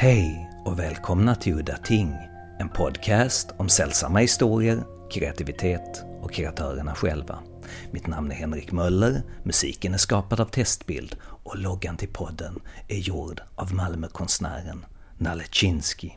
[0.00, 2.14] Hej och välkomna till Udda Ting,
[2.58, 7.38] en podcast om sällsamma historier, kreativitet och kreatörerna själva.
[7.90, 12.96] Mitt namn är Henrik Möller, musiken är skapad av Testbild och loggan till podden är
[12.96, 14.84] gjord av Malmökonstnären
[15.16, 16.10] Nalle Chinsky.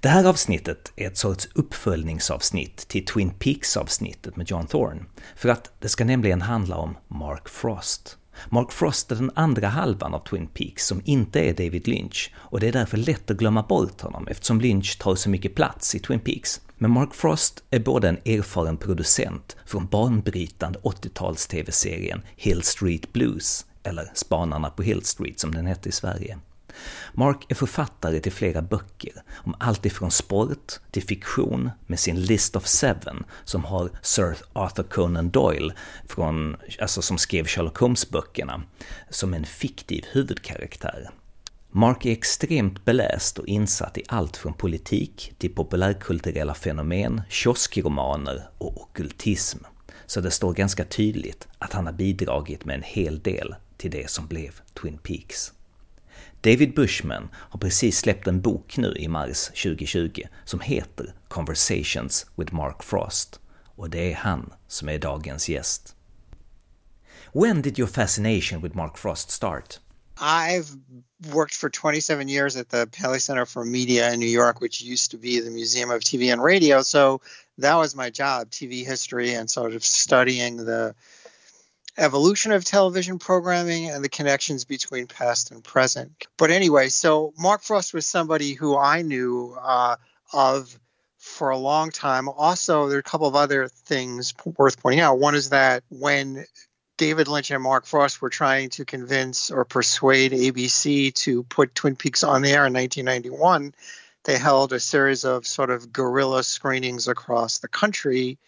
[0.00, 5.04] Det här avsnittet är ett sorts uppföljningsavsnitt till Twin Peaks-avsnittet med John Thorne,
[5.36, 8.18] för att det ska nämligen handla om Mark Frost.
[8.48, 12.60] Mark Frost är den andra halvan av Twin Peaks som inte är David Lynch, och
[12.60, 15.98] det är därför lätt att glömma bort honom eftersom Lynch tar så mycket plats i
[15.98, 16.60] Twin Peaks.
[16.78, 23.66] Men Mark Frost är både en erfaren producent från banbrytande 80-tals TV-serien Hill Street Blues,
[23.82, 26.38] eller Spanarna på Hill Street som den hette i Sverige,
[27.12, 32.56] Mark är författare till flera böcker om allt ifrån sport till fiktion med sin List
[32.56, 35.72] of Seven som har Sir Arthur Conan Doyle,
[36.08, 38.62] från, alltså som skrev Sherlock Holmes-böckerna,
[39.10, 41.10] som en fiktiv huvudkaraktär.
[41.70, 48.82] Mark är extremt beläst och insatt i allt från politik till populärkulturella fenomen, kioskromaner och
[48.82, 49.58] okultism.
[50.06, 54.10] Så det står ganska tydligt att han har bidragit med en hel del till det
[54.10, 55.52] som blev Twin Peaks.
[56.40, 62.54] David Bushman har precis släppt en bok nu i mars 2020 som heter Conversations with
[62.54, 63.40] Mark Frost
[63.76, 65.96] och det är han som är dagens gäst.
[67.32, 69.80] When did your fascination with Mark Frost start?
[70.18, 70.70] I've
[71.32, 75.10] worked for 27 years at the Paley Center for Media in New York, which used
[75.10, 76.82] to be the Museum of TV and Radio.
[76.82, 77.20] So
[77.58, 80.94] that was my job, TV history and sort of studying the
[81.98, 86.26] evolution of television programming and the connections between past and present.
[86.36, 89.96] But anyway, so Mark Frost was somebody who I knew uh,
[90.32, 90.78] of
[91.18, 92.28] for a long time.
[92.28, 95.18] Also, there are a couple of other things worth pointing out.
[95.18, 96.44] One is that when
[96.96, 101.96] David Lynch and Mark Frost were trying to convince or persuade ABC to put Twin
[101.96, 103.74] Peaks on the air in 1991,
[104.24, 108.38] they held a series of sort of guerrilla screenings across the country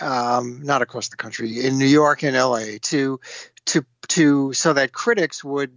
[0.00, 3.20] um, not across the country, in New York and LA, to
[3.66, 5.72] to to so that critics would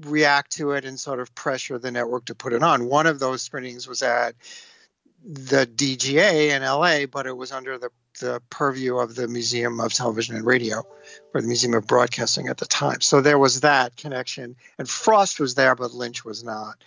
[0.00, 2.86] react to it and sort of pressure the network to put it on.
[2.86, 4.34] One of those screenings was at
[5.24, 7.90] the DGA in LA, but it was under the
[8.20, 10.84] the purview of the Museum of Television and Radio,
[11.32, 13.00] or the Museum of Broadcasting at the time.
[13.00, 14.56] So there was that connection.
[14.76, 16.82] And Frost was there, but Lynch was not.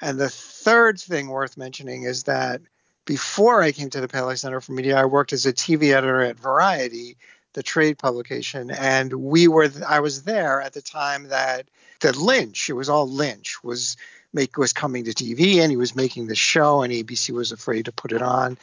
[0.00, 2.60] And the third thing worth mentioning is that
[3.06, 6.20] before I came to the Paley Center for Media, I worked as a TV editor
[6.20, 7.16] at Variety,
[7.54, 11.66] the trade publication, and we were I was there at the time that
[12.00, 13.96] that Lynch, it was all Lynch, was
[14.34, 17.86] make was coming to TV and he was making the show and ABC was afraid
[17.86, 18.58] to put it on.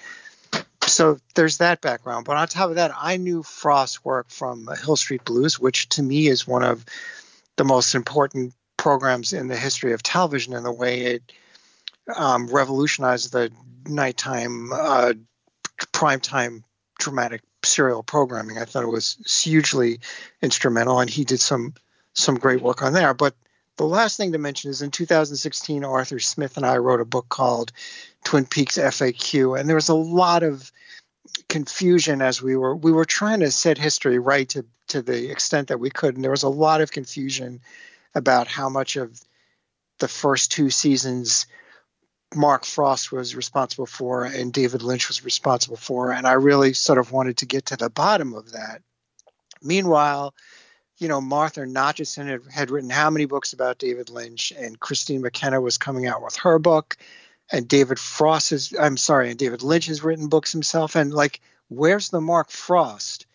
[0.85, 2.25] So there's that background.
[2.25, 6.03] But on top of that, I knew Frost's work from Hill Street Blues, which to
[6.03, 6.85] me is one of
[7.55, 11.31] the most important programs in the history of television and the way it
[12.15, 13.51] um, revolutionized the
[13.85, 15.13] nighttime, uh,
[15.93, 16.63] primetime
[16.99, 18.57] dramatic serial programming.
[18.57, 19.99] I thought it was hugely
[20.41, 21.73] instrumental, and he did some
[22.13, 23.13] some great work on there.
[23.13, 23.35] But
[23.77, 27.27] the last thing to mention is in 2016, Arthur Smith and I wrote a book
[27.27, 27.71] called
[28.23, 30.71] Twin Peaks FAQ, and there was a lot of
[31.49, 35.69] confusion as we were we were trying to set history right to to the extent
[35.69, 37.61] that we could, and there was a lot of confusion
[38.13, 39.19] about how much of
[39.99, 41.47] the first two seasons
[42.35, 46.11] Mark Frost was responsible for and David Lynch was responsible for.
[46.11, 48.81] And I really sort of wanted to get to the bottom of that.
[49.61, 50.33] Meanwhile,
[50.97, 55.21] you know, Martha Nochimson had, had written how many books about David Lynch, and Kristine
[55.21, 56.97] McKenna was coming out with her book,
[57.51, 60.95] and David Frost is, I'm sorry, and David Lynch has written books himself.
[60.95, 63.25] And like, where's the Mark Frost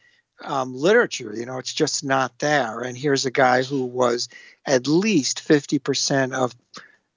[0.43, 1.35] um, literature?
[1.35, 2.81] You know, it's just not there.
[2.81, 4.29] And here's a guy who was
[4.65, 6.55] at least 50% of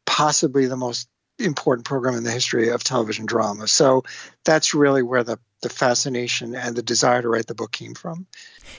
[0.06, 1.08] possibly the most
[1.40, 3.68] important program in the history of television drama.
[3.68, 4.03] So
[4.44, 8.28] that's really where the, the fascination and the desire to write the book came from.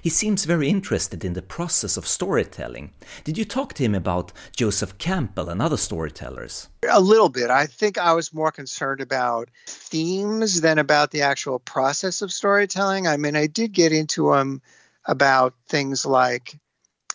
[0.01, 2.93] He seems very interested in the process of storytelling.
[3.25, 6.69] Did you talk to him about Joseph Campbell and other storytellers?
[6.89, 7.51] A little bit.
[7.51, 13.07] I think I was more concerned about themes than about the actual process of storytelling.
[13.07, 14.63] I mean, I did get into him
[15.05, 16.59] about things like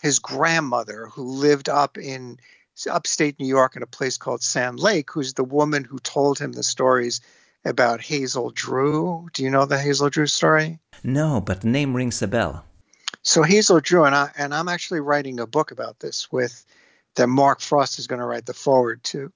[0.02, 2.38] his grandmother who lived up in
[2.86, 6.52] upstate New York in a place called Sand Lake, who's the woman who told him
[6.52, 7.20] the stories
[7.64, 9.28] about Hazel Drew.
[9.32, 10.78] Do you know the Hazel Drew story?
[11.02, 12.64] No, but the name rings a bell.
[13.22, 16.64] So Hazel Drew and I and I'm actually writing a book about this with
[17.16, 19.32] that Mark Frost is going to write the forward to.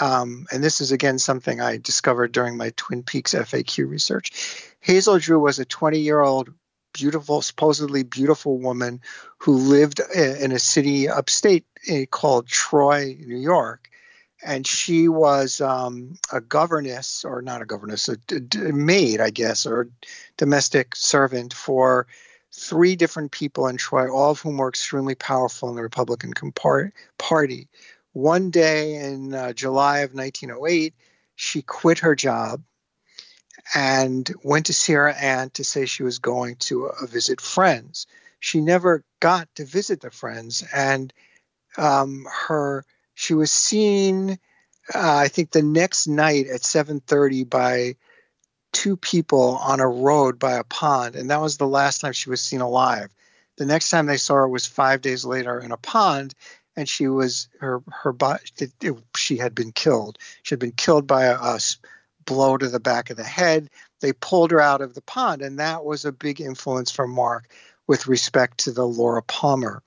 [0.00, 4.32] Um, and this is again something I discovered during my Twin Peaks FAQ research.
[4.80, 6.52] Hazel Drew was a 20 year old
[6.92, 9.00] beautiful, supposedly beautiful woman
[9.38, 13.88] who lived in a city upstate eh, called Troy, New York.
[14.42, 19.66] and she was um, a governess, or not a governess, a, a maid, I guess,
[19.66, 19.88] or
[20.36, 22.06] domestic servant for
[22.52, 26.32] three different people in Troy, all of whom were extremely powerful in the Republican
[27.18, 27.68] Party.
[28.12, 30.94] One day in uh, July of 1908,
[31.34, 32.62] she quit her job
[33.74, 38.06] and went to see her aunt to say she was going to uh, visit friends.
[38.40, 41.12] She never got to visit the friends, and
[41.76, 42.84] um, her
[43.14, 44.38] she was seen,
[44.94, 47.96] uh, I think, the next night at 7:30 by
[48.72, 52.30] two people on a road by a pond, and that was the last time she
[52.30, 53.12] was seen alive.
[53.56, 56.34] The next time they saw her was five days later in a pond,
[56.76, 58.44] and she was her her body.
[59.16, 60.18] She had been killed.
[60.44, 61.60] She had been killed by a, a
[62.28, 63.70] blow to the back of the head.
[64.00, 67.48] They pulled her out of the pond, and that was a big influence for Mark
[67.86, 69.82] with respect to the Laura Palmer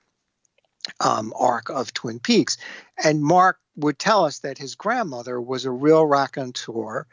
[0.99, 2.57] um, arc of Twin Peaks.
[3.01, 7.05] And Mark would tell us that his grandmother was a real raconteur,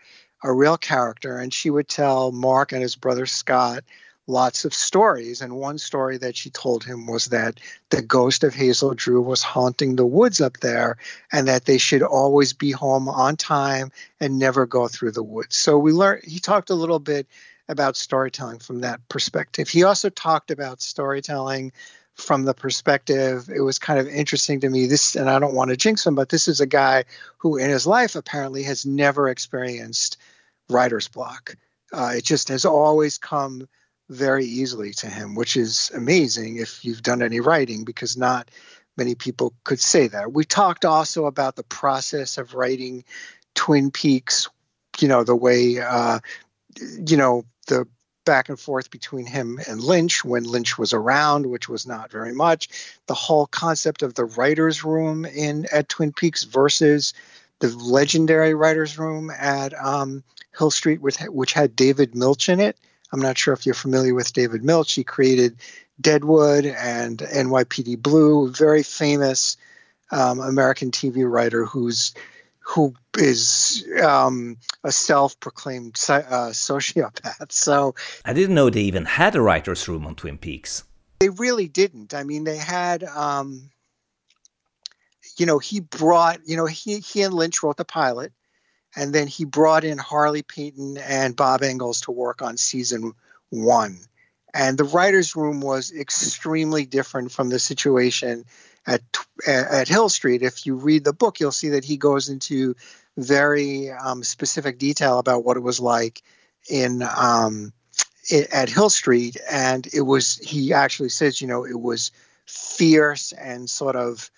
[0.42, 3.84] a real character, and she would tell Mark and his brother Scott
[4.28, 5.40] lots of stories.
[5.40, 7.58] And one story that she told him was that
[7.90, 10.98] the ghost of Hazel Drew was haunting the woods up there
[11.32, 13.90] and that they should always be home on time
[14.20, 15.56] and never go through the woods.
[15.56, 17.26] So we learned, he talked a little bit
[17.68, 19.68] about storytelling from that perspective.
[19.68, 21.72] He also talked about storytelling
[22.14, 25.70] from the perspective it was kind of interesting to me this and i don't want
[25.70, 27.04] to jinx him but this is a guy
[27.36, 30.18] who in his life apparently has never experienced
[30.68, 31.54] writer's block
[31.92, 33.68] uh, it just has always come
[34.08, 38.50] very easily to him which is amazing if you've done any writing because not
[38.96, 43.04] many people could say that we talked also about the process of writing
[43.54, 44.48] twin peaks
[44.98, 46.18] you know the way uh,
[47.06, 47.86] you know the
[48.28, 52.34] back and forth between him and Lynch when Lynch was around, which was not very
[52.34, 52.68] much.
[53.06, 57.14] The whole concept of the writers' room in at Twin Peaks versus
[57.60, 60.22] the legendary writers' room at um,
[60.58, 62.76] Hill Street, which, which had David Milch in it.
[63.12, 64.94] I'm not sure if you're familiar with David Milch.
[64.94, 65.56] He created
[66.00, 69.56] Deadwood and NYPD Blue, very famous
[70.10, 72.14] um, American TV writer who's
[72.60, 77.50] who is um, a self-proclaimed uh, sociopath.
[77.50, 77.94] So
[78.26, 80.84] I didn't know they even had a writers' room on Twin Peaks.
[81.20, 82.12] They really didn't.
[82.12, 83.04] I mean, they had.
[83.04, 83.70] Um,
[85.38, 86.40] you know, he brought.
[86.46, 88.32] You know, he he and Lynch wrote the pilot,
[88.96, 93.12] and then he brought in Harley Peyton and Bob Engels to work on season
[93.50, 93.98] one.
[94.54, 98.44] And the writers' room was extremely different from the situation
[98.86, 99.02] at
[99.46, 100.42] at Hill Street.
[100.42, 102.74] If you read the book, you'll see that he goes into
[103.16, 106.22] very um, specific detail about what it was like
[106.68, 107.72] in um,
[108.30, 110.36] it, at Hill Street, and it was.
[110.38, 112.10] He actually says, you know, it was
[112.46, 114.30] fierce and sort of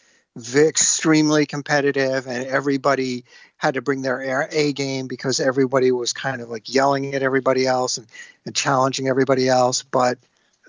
[0.54, 3.24] extremely competitive, and everybody
[3.60, 7.66] had to bring their A game because everybody was kind of like yelling at everybody
[7.66, 8.06] else and,
[8.46, 9.82] and challenging everybody else.
[9.82, 10.18] But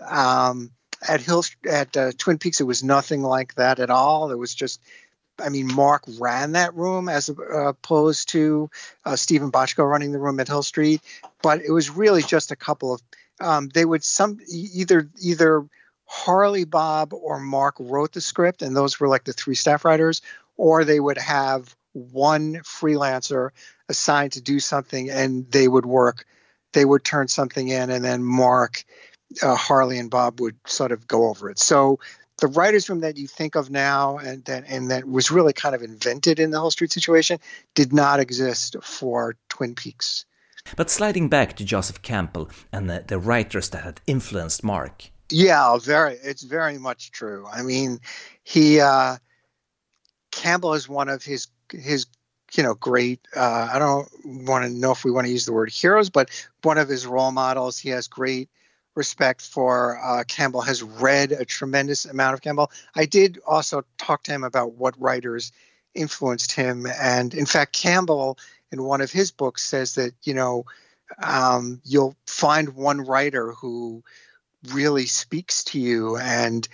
[0.05, 0.71] um,
[1.07, 4.29] at Hill at uh, Twin Peaks, it was nothing like that at all.
[4.31, 4.81] It was just,
[5.39, 8.69] I mean, Mark ran that room as opposed to
[9.05, 10.99] uh, Steven Bochco running the room at Hill Street,
[11.41, 13.01] but it was really just a couple of.
[13.39, 15.65] Um, they would some either either
[16.07, 20.21] Harley Bob or Mark wrote the script, and those were like the three staff writers,
[20.57, 23.50] or they would have one freelancer
[23.89, 26.25] assigned to do something, and they would work.
[26.74, 28.83] They would turn something in, and then Mark
[29.41, 31.60] uh, Harley and Bob would sort of go over it.
[31.60, 32.00] So
[32.39, 35.75] the writers' room that you think of now and that and that was really kind
[35.75, 37.39] of invented in the Hill Street situation
[37.75, 40.25] did not exist for Twin Peaks.
[40.75, 45.10] But sliding back to Joseph Campbell and the, the writers that had influenced Mark.
[45.29, 46.17] Yeah, very.
[46.21, 47.48] It's very much true.
[47.51, 48.00] I mean,
[48.43, 49.17] he uh,
[50.31, 52.07] Campbell is one of his his
[52.53, 53.27] you know great.
[53.35, 56.29] Uh, I don't want to know if we want to use the word heroes, but
[56.63, 57.77] one of his role models.
[57.77, 58.49] He has great
[58.95, 62.71] respect for uh, Campbell, has read a tremendous amount of Campbell.
[62.95, 65.51] I did also talk to him about what writers
[65.95, 66.85] influenced him.
[66.85, 68.37] And in fact, Campbell,
[68.71, 70.65] in one of his books, says that, you know,
[71.21, 74.03] um, you'll find one writer who
[74.73, 76.67] really speaks to you and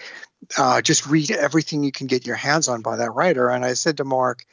[0.58, 3.50] uh, just read everything you can get your hands on by that writer.
[3.50, 4.46] And I said to Mark,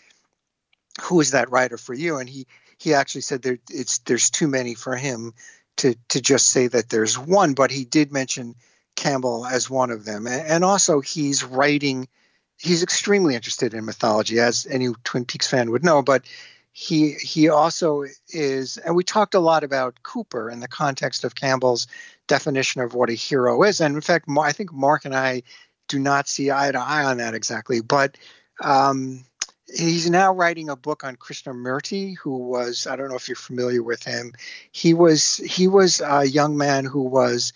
[1.02, 2.18] who is that writer for you?
[2.18, 2.46] And he,
[2.78, 5.34] he actually said there, it's, there's too many for him
[5.76, 8.54] to to just say that there's one, but he did mention
[8.96, 12.08] Campbell as one of them, and also he's writing.
[12.56, 16.02] He's extremely interested in mythology, as any Twin Peaks fan would know.
[16.02, 16.24] But
[16.72, 21.34] he he also is, and we talked a lot about Cooper in the context of
[21.34, 21.88] Campbell's
[22.28, 25.42] definition of what a hero is, and in fact, I think Mark and I
[25.88, 27.80] do not see eye to eye on that exactly.
[27.80, 28.16] But
[28.62, 29.24] um,
[29.72, 33.82] he's now writing a book on Krishnamurti, who was I don't know if you're familiar
[33.82, 34.32] with him.
[34.72, 37.52] He was he was a young man who was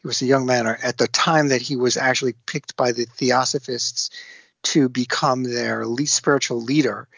[0.00, 3.04] he was a young man at the time that he was actually picked by the
[3.06, 4.10] Theosophists
[4.64, 7.08] to become their least spiritual leader,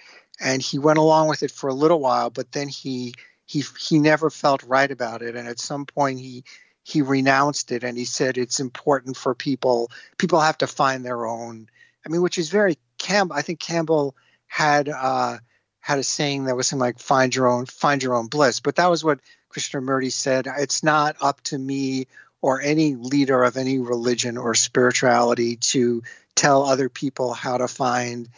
[0.40, 3.14] and he went along with it for a little while, but then he
[3.46, 6.44] he he never felt right about it, and at some point he
[6.84, 11.26] he renounced it and he said it's important for people people have to find their
[11.26, 11.68] own.
[12.06, 14.14] I mean which is very campbell i think campbell
[14.48, 15.38] had uh,
[15.78, 18.76] had a saying that was something like "find your own, find your own bliss." But
[18.76, 20.48] that was what Krishnamurti said.
[20.58, 22.08] It's not up to me
[22.40, 26.02] or any leader of any religion or spirituality to
[26.34, 28.28] tell other people how to find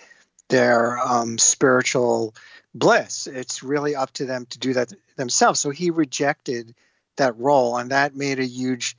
[0.48, 2.34] their um, spiritual
[2.74, 3.26] bliss.
[3.26, 5.60] It's really up to them to do that themselves.
[5.60, 6.74] So he rejected
[7.16, 8.96] that role, and that made a huge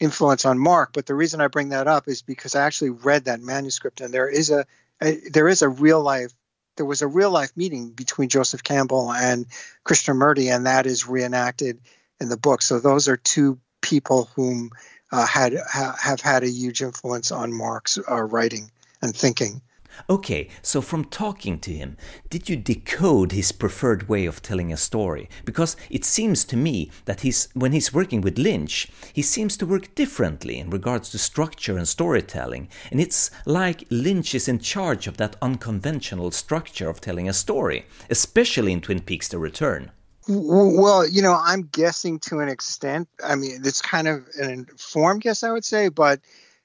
[0.00, 0.92] influence on Mark.
[0.92, 4.12] But the reason I bring that up is because I actually read that manuscript, and
[4.12, 4.66] there is a,
[5.00, 6.32] a there is a real life
[6.76, 9.46] there was a real life meeting between Joseph Campbell and
[9.84, 11.80] Krishnamurti, and that is reenacted
[12.20, 12.62] in the book.
[12.62, 14.70] So those are two people whom
[15.10, 18.70] uh, had ha, have had a huge influence on Mark's uh, writing
[19.02, 19.60] and thinking.
[20.08, 21.96] Okay, so from talking to him,
[22.30, 25.28] did you decode his preferred way of telling a story?
[25.44, 29.66] Because it seems to me that he's, when he's working with Lynch, he seems to
[29.66, 35.06] work differently in regards to structure and storytelling, and it's like Lynch is in charge
[35.06, 39.90] of that unconventional structure of telling a story, especially in Twin Peaks The Return.
[40.28, 43.08] Well, you know, I'm guessing to an extent.
[43.24, 46.20] I mean, it's kind of an informed guess, I would say, but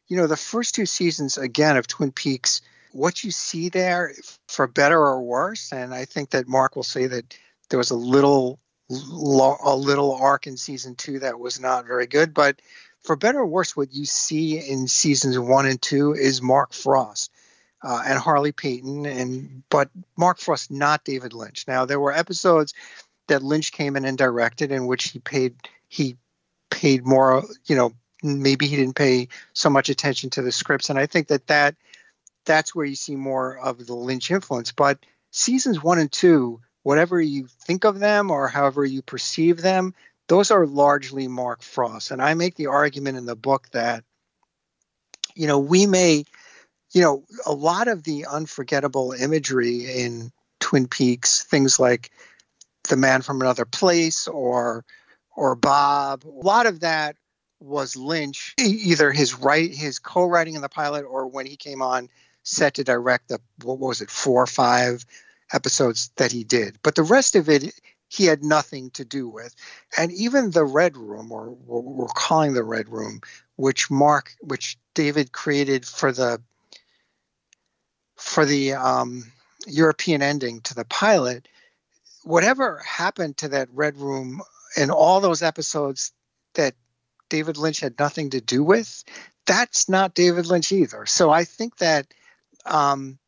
[0.07, 2.61] you know, the first two seasons again of Twin Peaks
[2.97, 4.11] what you see there,
[4.47, 7.37] for better or worse, and I think that Mark will say that
[7.69, 12.33] there was a little a little arc in season two that was not very good,
[12.33, 12.59] but
[13.03, 17.31] for better or worse, what you see in seasons one and two is Mark Frost.
[17.83, 21.65] Uh, and Harley Peyton, and but Mark Frost, not David Lynch.
[21.67, 22.73] Now there were episodes
[23.27, 25.53] that Lynch came in and directed, in which he paid
[25.87, 26.17] he
[26.71, 30.97] paid more, you know, maybe he didn't pay so much attention to the scripts, and
[30.97, 31.75] I think that that
[32.47, 34.71] that's where you see more of the Lynch influence.
[34.71, 34.97] But
[35.29, 39.93] seasons one and two, whatever you think of them or however you perceive them,
[40.27, 42.09] those are largely Mark Frost.
[42.09, 44.03] And I make the argument in the book that,
[45.35, 46.25] you know, we may,
[46.91, 52.11] you know, a lot of the unforgettable imagery in Twin Peaks, things like
[52.89, 54.83] the man from another place or
[55.35, 57.15] or Bob, a lot of that
[57.59, 62.09] was Lynch, either his right his co-writing in the pilot or when he came on
[62.47, 65.05] set to direct the what was it four or five
[65.51, 66.77] episodes that he did.
[66.81, 67.73] But the rest of it
[68.09, 69.53] he had nothing to do with.
[69.97, 73.21] And even the red room or what we're calling the red room
[73.57, 76.41] which mark which david created for the
[78.15, 79.23] for the um,
[79.65, 81.47] european ending to the pilot
[82.23, 84.41] whatever happened to that red room
[84.77, 86.13] in all those episodes
[86.53, 86.75] that
[87.29, 89.03] david lynch had nothing to do with
[89.45, 91.05] that's not david lynch either.
[91.05, 92.13] So i think that
[92.67, 93.19] um,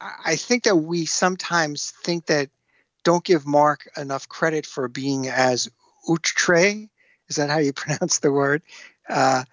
[0.00, 2.50] I think that we sometimes think that
[3.02, 5.70] don't give Mark enough credit for being as
[6.08, 6.88] outre.
[7.28, 8.62] Is that how you pronounce the word?
[9.08, 9.44] Uh,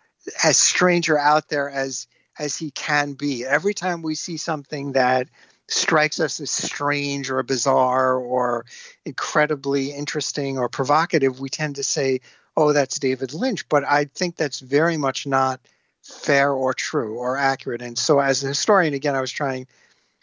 [0.43, 2.07] as stranger out there as
[2.39, 3.45] as he can be.
[3.45, 5.27] Every time we see something that
[5.67, 8.65] strikes us as strange or bizarre or
[9.05, 12.21] incredibly interesting or provocative, we tend to say,
[12.57, 15.61] "Oh, that's David Lynch." But I think that's very much not
[16.03, 17.81] fair or true or accurate.
[17.81, 19.67] And so, as a historian, again, I was trying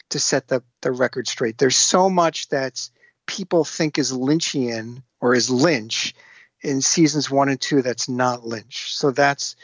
[0.09, 1.57] to set the, the record straight.
[1.57, 2.89] There's so much that
[3.25, 6.13] people think is Lynchian or is Lynch
[6.61, 8.95] in seasons one and two that's not Lynch.
[8.95, 9.55] So that's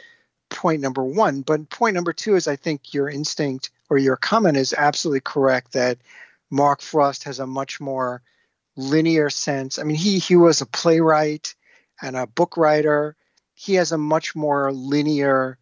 [0.48, 1.42] point number one.
[1.42, 5.72] But point number two is I think your instinct or your comment is absolutely correct
[5.72, 5.98] that
[6.50, 8.22] Mark Frost has a much more
[8.76, 9.78] linear sense.
[9.78, 11.54] I mean, he he was a playwright
[12.00, 13.16] and a book writer.
[13.54, 15.58] He has a much more linear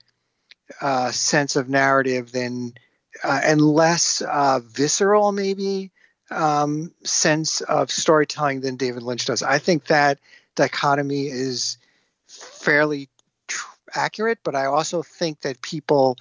[0.81, 2.75] uh, sense of narrative than
[3.23, 5.91] uh, and less uh, visceral maybe
[6.31, 9.43] um, sense of storytelling than David Lynch does.
[9.43, 10.19] I think that
[10.55, 11.79] dichotomy is
[12.27, 13.09] fairly
[13.47, 16.17] tr- accurate, but I also think that people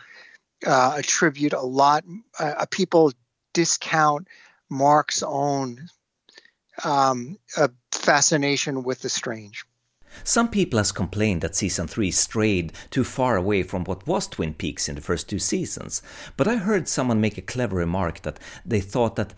[0.66, 2.04] uh, attribute a lot.
[2.40, 3.12] Uh, people
[3.54, 4.28] discount
[4.70, 5.90] Mark's own
[6.84, 7.40] um,
[7.92, 9.66] fascination with the strange.
[10.24, 14.54] Some people has complained that season 3 strayed too far away from what was Twin
[14.54, 16.02] Peaks in the first two seasons,
[16.38, 19.34] but I heard someone make a clever remark that they thought that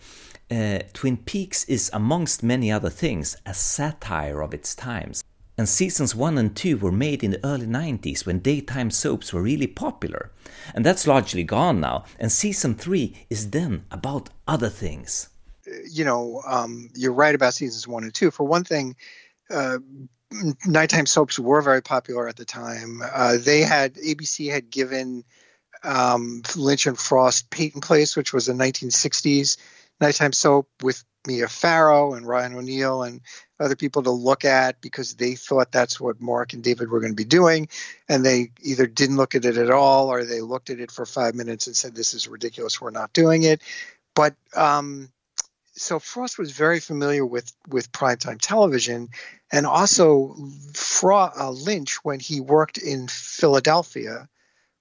[0.50, 5.22] uh, Twin Peaks is, amongst many other things, a satire of its times.
[5.58, 9.42] and seasons 1 and 2 were made in the early 90s when daytime soaps were
[9.42, 10.30] really popular.
[10.72, 15.30] And that's largely gone now, and season 3 is then about other things.
[15.90, 18.30] You know, um, you're right about seasons 1 and 2.
[18.30, 18.94] For one thing,
[19.50, 19.78] uh,
[20.66, 23.00] nighttime soaps were very popular at the time.
[23.02, 25.24] Uh, they had, ABC had given
[25.82, 29.56] um, Lynch and Frost Peyton Place, which was a 1960s
[30.00, 33.20] nighttime soap with Mia Farrow and Ryan O'Neal and
[33.60, 37.12] other people to look at because they thought that's what Mark and David were going
[37.12, 37.68] to be doing.
[38.08, 41.04] And they either didn't look at it at all or they looked at it for
[41.04, 42.80] five minutes and said, This is ridiculous.
[42.80, 43.60] We're not doing it.
[44.14, 45.10] But um,
[45.78, 49.08] so Frost was very familiar with, with primetime television.
[49.50, 50.34] And also,
[50.74, 54.28] Fra- uh, Lynch, when he worked in Philadelphia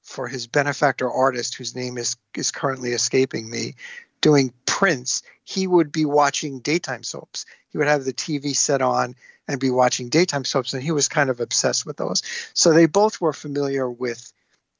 [0.01, 3.75] for his benefactor artist, whose name is, is currently escaping me,
[4.21, 7.45] doing prints, he would be watching daytime soaps.
[7.69, 9.15] He would have the TV set on
[9.47, 12.21] and be watching daytime soaps, and he was kind of obsessed with those.
[12.53, 14.33] So they both were familiar with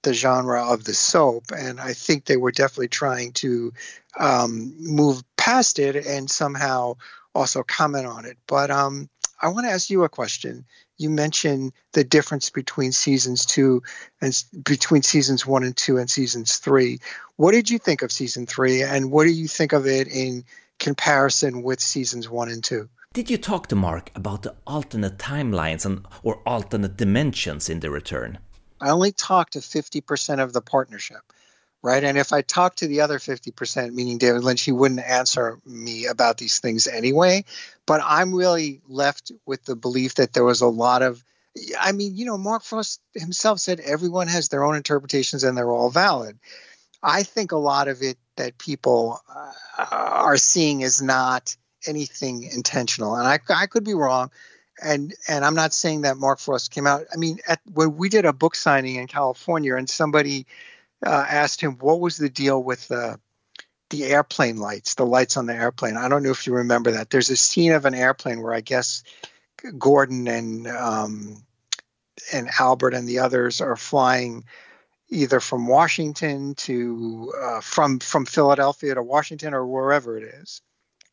[0.03, 3.73] the genre of the soap, and I think they were definitely trying to
[4.17, 6.95] um, move past it and somehow
[7.33, 8.37] also comment on it.
[8.47, 9.09] But um,
[9.41, 10.65] I want to ask you a question.
[10.97, 13.83] You mentioned the difference between seasons two
[14.19, 16.99] and between seasons one and two and seasons three.
[17.37, 20.43] What did you think of season three, and what do you think of it in
[20.79, 22.89] comparison with seasons one and two?
[23.13, 27.89] Did you talk to Mark about the alternate timelines and or alternate dimensions in the
[27.89, 28.39] return?
[28.81, 31.21] I only talked to 50% of the partnership
[31.87, 32.03] right?
[32.03, 36.07] And if I talked to the other 50%, meaning David Lynch, he wouldn't answer me
[36.07, 37.45] about these things anyway.
[37.85, 41.23] But I'm really left with the belief that there was a lot of,
[41.79, 45.71] I mean, you know, Mark Frost himself said everyone has their own interpretations and they're
[45.71, 46.37] all valid.
[47.01, 51.55] I think a lot of it that people uh, are seeing is not
[51.87, 53.15] anything intentional.
[53.15, 54.29] And I, I could be wrong.
[54.83, 57.05] And and I'm not saying that Mark Frost came out.
[57.11, 60.45] I mean, at, when we did a book signing in California, and somebody
[61.05, 63.19] uh, asked him what was the deal with the
[63.89, 65.95] the airplane lights, the lights on the airplane.
[65.95, 67.09] I don't know if you remember that.
[67.09, 69.03] There's a scene of an airplane where I guess
[69.77, 71.43] Gordon and um,
[72.33, 74.43] and Albert and the others are flying
[75.09, 80.61] either from Washington to uh, from from Philadelphia to Washington or wherever it is,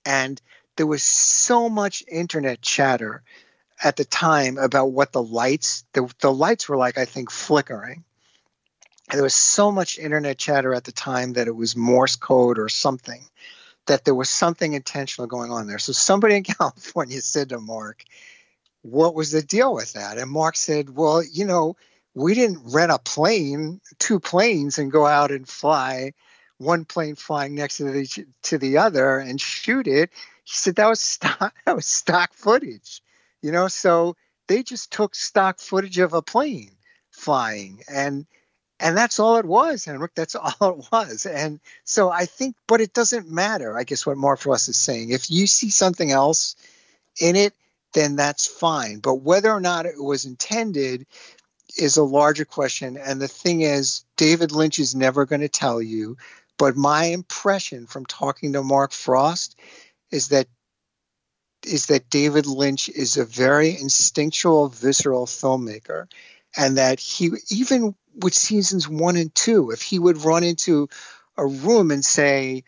[0.04, 0.40] and
[0.76, 3.22] there was so much internet chatter
[3.82, 6.98] at the time about what the lights the, the lights were like.
[6.98, 8.04] I think flickering
[9.10, 12.68] there was so much internet chatter at the time that it was Morse code or
[12.68, 13.24] something,
[13.86, 15.78] that there was something intentional going on there.
[15.78, 18.04] So somebody in California said to Mark,
[18.82, 20.18] What was the deal with that?
[20.18, 21.76] And Mark said, Well, you know,
[22.14, 26.12] we didn't rent a plane, two planes, and go out and fly
[26.58, 30.10] one plane flying next to the to the other and shoot it.
[30.44, 33.02] He said that was stock that was stock footage,
[33.42, 33.68] you know.
[33.68, 36.72] So they just took stock footage of a plane
[37.10, 38.26] flying, and
[38.80, 40.14] and that's all it was, Henrik.
[40.14, 41.26] That's all it was.
[41.26, 43.76] And so I think, but it doesn't matter.
[43.78, 45.10] I guess what Mark Frost is saying.
[45.10, 46.56] If you see something else
[47.20, 47.54] in it,
[47.92, 48.98] then that's fine.
[48.98, 51.06] But whether or not it was intended
[51.76, 52.96] is a larger question.
[52.96, 56.16] And the thing is, David Lynch is never going to tell you.
[56.58, 59.58] But my impression from talking to Mark Frost
[60.10, 60.46] is that
[61.64, 66.08] is that David Lynch is a very instinctual, visceral filmmaker,
[66.54, 70.88] and that he even with seasons one and two, if he would run into
[71.36, 72.64] a room and say,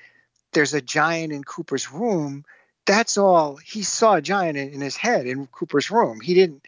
[0.52, 2.44] There's a giant in Cooper's room,
[2.86, 6.20] that's all he saw a giant in, in his head in Cooper's room.
[6.20, 6.64] He didn't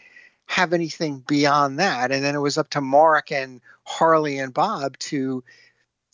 [0.46, 2.10] have anything beyond that.
[2.10, 5.44] And then it was up to Mark and Harley and Bob to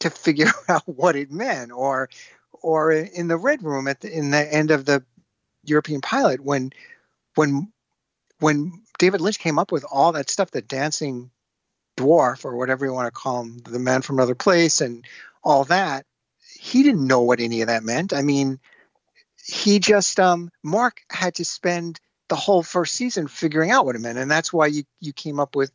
[0.01, 1.73] to figure out what it meant.
[1.73, 2.11] Or
[2.53, 5.03] or in the red room at the in the end of the
[5.65, 6.71] European pilot when
[7.35, 7.73] when
[8.41, 11.31] when David Lynch came up with all that stuff, the dancing
[11.97, 15.05] dwarf or whatever you want to call him, the man from another place, and
[15.43, 16.07] all that.
[16.59, 18.13] He didn't know what any of that meant.
[18.13, 18.59] I mean,
[19.45, 24.01] he just um, Mark had to spend the whole first season figuring out what it
[24.01, 25.71] meant, and that's why you you came up with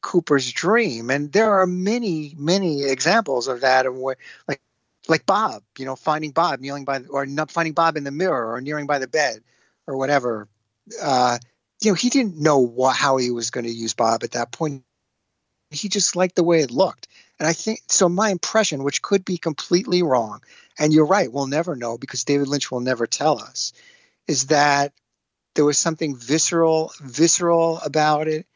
[0.00, 1.10] Cooper's dream.
[1.10, 4.60] And there are many many examples of that, of where like
[5.08, 8.52] like Bob, you know, finding Bob kneeling by or not finding Bob in the mirror
[8.52, 9.42] or kneeling by the bed
[9.86, 10.48] or whatever.
[11.02, 11.38] Uh,
[11.82, 14.50] you know, he didn't know what, how he was going to use Bob at that
[14.50, 14.84] point
[15.70, 17.08] he just liked the way it looked.
[17.38, 18.08] And I think so.
[18.08, 20.40] My impression, which could be completely wrong,
[20.78, 23.72] and you're right, we'll never know because David Lynch will never tell us,
[24.26, 24.92] is that
[25.54, 28.46] there was something visceral, visceral about it,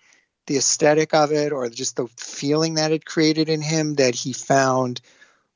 [0.47, 4.33] the aesthetic of it, or just the feeling that it created in him that he
[4.33, 5.01] found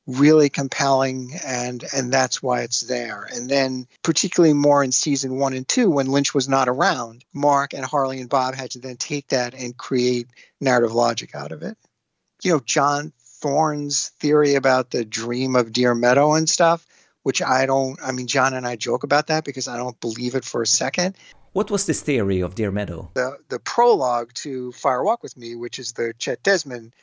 [0.07, 3.27] really compelling and and that's why it's there.
[3.31, 7.73] And then particularly more in season one and two when lynch was not around mark
[7.73, 10.27] and harley and bob had to then take that and create
[10.61, 11.77] narrative logic out of it.
[12.41, 16.87] You know john thorne's theory about the dream of deer meadow and stuff
[17.23, 20.35] which i don't i mean john and i joke about that because i don't believe
[20.35, 21.17] it for a second.
[21.51, 23.09] What was this theory of deer meadow?
[23.15, 26.93] The the prologue to fire walk with me which is the chet desmond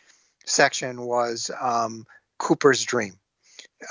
[0.46, 2.06] section was um,
[2.44, 3.14] Cooper's dream.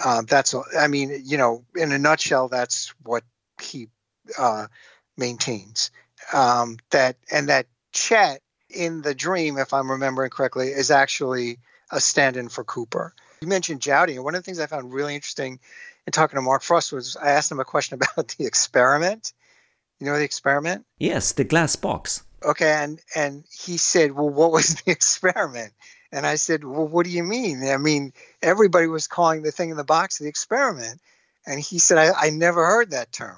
[0.04, 3.24] Uh, that's, all I mean, you know, in a nutshell, that's what
[3.60, 3.90] he
[4.38, 4.68] uh,
[5.18, 5.90] maintains.
[6.32, 11.58] Um, that and that Chet in the dream, if I'm remembering correctly, is actually
[11.92, 13.14] a stand-in for Cooper.
[13.42, 15.60] You mentioned Jowdy, and one of the things I found really interesting
[16.06, 19.34] in talking to Mark Frost was I asked him a question about the experiment.
[20.00, 20.86] You know the experiment?
[21.00, 22.24] Yes, the glass box.
[22.44, 25.74] Okay, and and he said, "Well, what was the experiment?"
[26.14, 27.68] And I said, Well, what do you mean?
[27.68, 31.02] I mean, everybody was calling the thing in the box the experiment.
[31.46, 33.38] And he said, I, I never heard that term.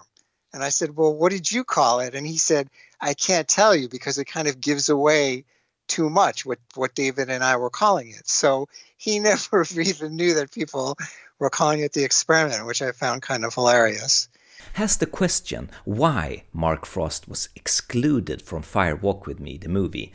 [0.54, 2.14] And I said, Well, what did you call it?
[2.16, 5.46] And he said, I can't tell you because it kind of gives away
[5.88, 8.28] too much what, what David and I were calling it.
[8.28, 10.98] So he never even knew that people
[11.40, 14.28] were calling it the experiment, which I found kind of hilarious.
[14.74, 20.12] Has the question why Mark Frost was excluded from Fire Walk with Me, the movie,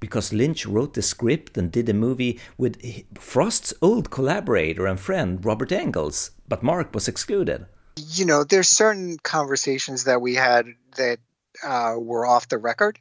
[0.00, 2.80] because Lynch wrote the script and did a movie with
[3.18, 7.66] Frost's old collaborator and friend Robert Engels, but Mark was excluded.
[7.96, 11.18] You know, there's certain conversations that we had that
[11.64, 12.98] uh, were off the record,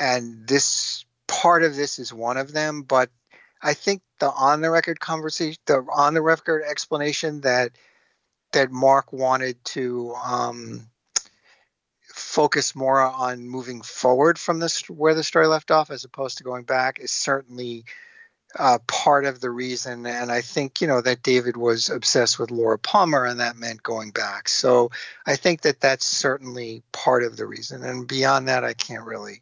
[0.00, 2.82] and this part of this is one of them.
[2.82, 3.10] But
[3.62, 7.72] I think the on the record conversation, the on the record explanation that
[8.52, 10.88] that Mark wanted to um,
[12.36, 16.44] focus more on moving forward from this where the story left off as opposed to
[16.44, 17.86] going back is certainly
[18.58, 20.04] uh, part of the reason.
[20.04, 23.82] And I think, you know, that David was obsessed with Laura Palmer and that meant
[23.82, 24.50] going back.
[24.50, 24.90] So
[25.26, 27.82] I think that that's certainly part of the reason.
[27.82, 29.40] And beyond that, I can't really,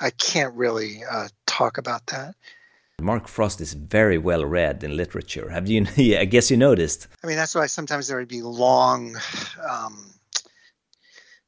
[0.00, 2.34] I can't really uh, talk about that.
[3.00, 5.48] Mark Frost is very well read in literature.
[5.48, 5.86] Have you?
[6.18, 7.06] I guess you noticed.
[7.22, 9.16] I mean, that's why sometimes there would be long
[9.70, 10.10] um,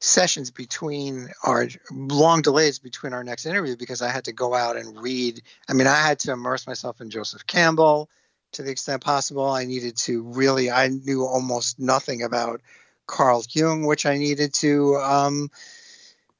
[0.03, 4.75] sessions between our long delays between our next interview because I had to go out
[4.75, 5.41] and read.
[5.69, 8.09] I mean, I had to immerse myself in Joseph Campbell
[8.51, 9.49] to the extent possible.
[9.49, 12.59] I needed to really, I knew almost nothing about
[13.07, 15.49] Carl Jung, which I needed to um,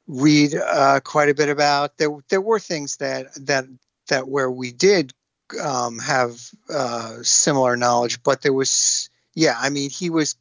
[0.07, 1.97] read uh, quite a bit about.
[1.97, 3.65] There, there were things that that
[4.09, 5.13] that where we did
[5.61, 6.37] um, have
[6.69, 10.35] uh, similar knowledge, but there was, yeah, I mean, he was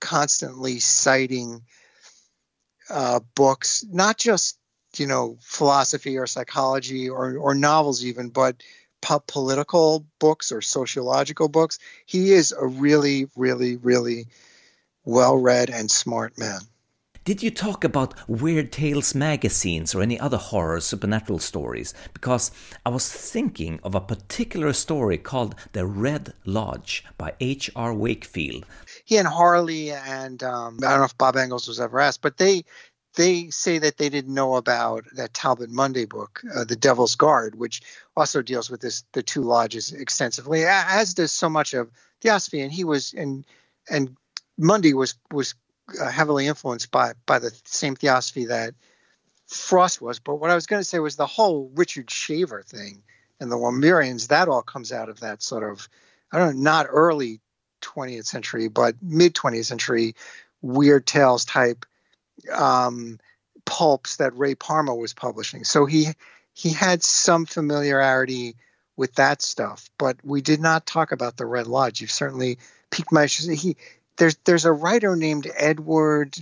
[0.00, 1.62] constantly citing
[2.90, 4.58] uh, books, not just
[4.96, 8.62] you know philosophy or psychology or or novels even, but
[9.26, 11.78] political books or sociological books.
[12.06, 14.26] He is a really, really, really
[15.04, 16.60] well-read and smart man.
[17.24, 21.94] Did you talk about Weird Tales magazines or any other horror supernatural stories?
[22.12, 22.50] Because
[22.84, 27.94] I was thinking of a particular story called The Red Lodge by H.R.
[27.94, 28.66] Wakefield
[29.04, 32.38] he and Harley and um, I don't know if Bob Engels was ever asked, but
[32.38, 32.64] they
[33.16, 37.54] they say that they didn't know about that Talbot Mundy book, uh, The Devil's Guard,
[37.54, 37.80] which
[38.16, 42.60] also deals with this the two lodges extensively, as does so much of Theosophy.
[42.60, 43.44] And he was and
[43.88, 44.16] and
[44.56, 45.54] Mundy was was
[46.00, 48.74] uh, heavily influenced by by the same Theosophy that
[49.46, 50.18] Frost was.
[50.18, 53.02] But what I was going to say was the whole Richard Shaver thing
[53.40, 54.28] and the Lemurians.
[54.28, 55.88] That all comes out of that sort of
[56.32, 57.40] I don't know, not early
[57.82, 60.14] 20th century, but mid 20th century
[60.62, 61.84] weird tales type
[62.52, 63.18] um,
[63.64, 65.64] pulps that Ray Palmer was publishing.
[65.64, 66.08] So he
[66.54, 68.56] he had some familiarity
[68.96, 72.00] with that stuff, but we did not talk about the Red Lodge.
[72.00, 72.58] You've certainly
[72.90, 73.50] piqued my interest.
[73.50, 73.76] He
[74.16, 76.36] there's there's a writer named Edward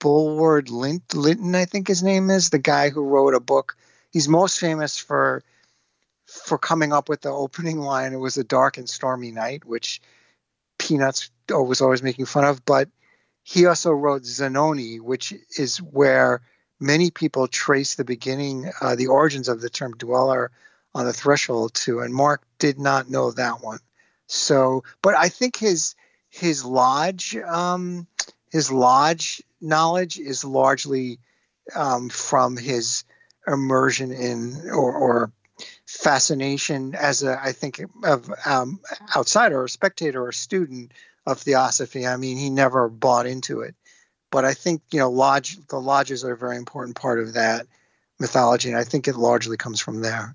[0.00, 3.76] Bulwer Lytton, I think his name is, the guy who wrote a book.
[4.10, 5.42] He's most famous for
[6.26, 8.12] for coming up with the opening line.
[8.12, 10.00] It was a dark and stormy night, which
[10.78, 12.64] Peanuts was always making fun of.
[12.64, 12.88] But
[13.44, 16.42] he also wrote Zanoni, which is where
[16.80, 20.50] many people trace the beginning, uh, the origins of the term dweller
[20.94, 22.00] on the threshold to.
[22.00, 23.78] And Mark did not know that one.
[24.26, 25.94] So, but I think his
[26.32, 28.06] his lodge um,
[28.50, 31.18] his lodge knowledge is largely
[31.76, 33.04] um, from his
[33.46, 35.32] immersion in or, or
[35.86, 38.80] fascination as a I think of um,
[39.14, 40.92] outsider or spectator or student
[41.26, 42.06] of theosophy.
[42.06, 43.74] I mean, he never bought into it,
[44.30, 47.66] but I think you know lodge the lodges are a very important part of that
[48.18, 50.34] mythology, and I think it largely comes from there.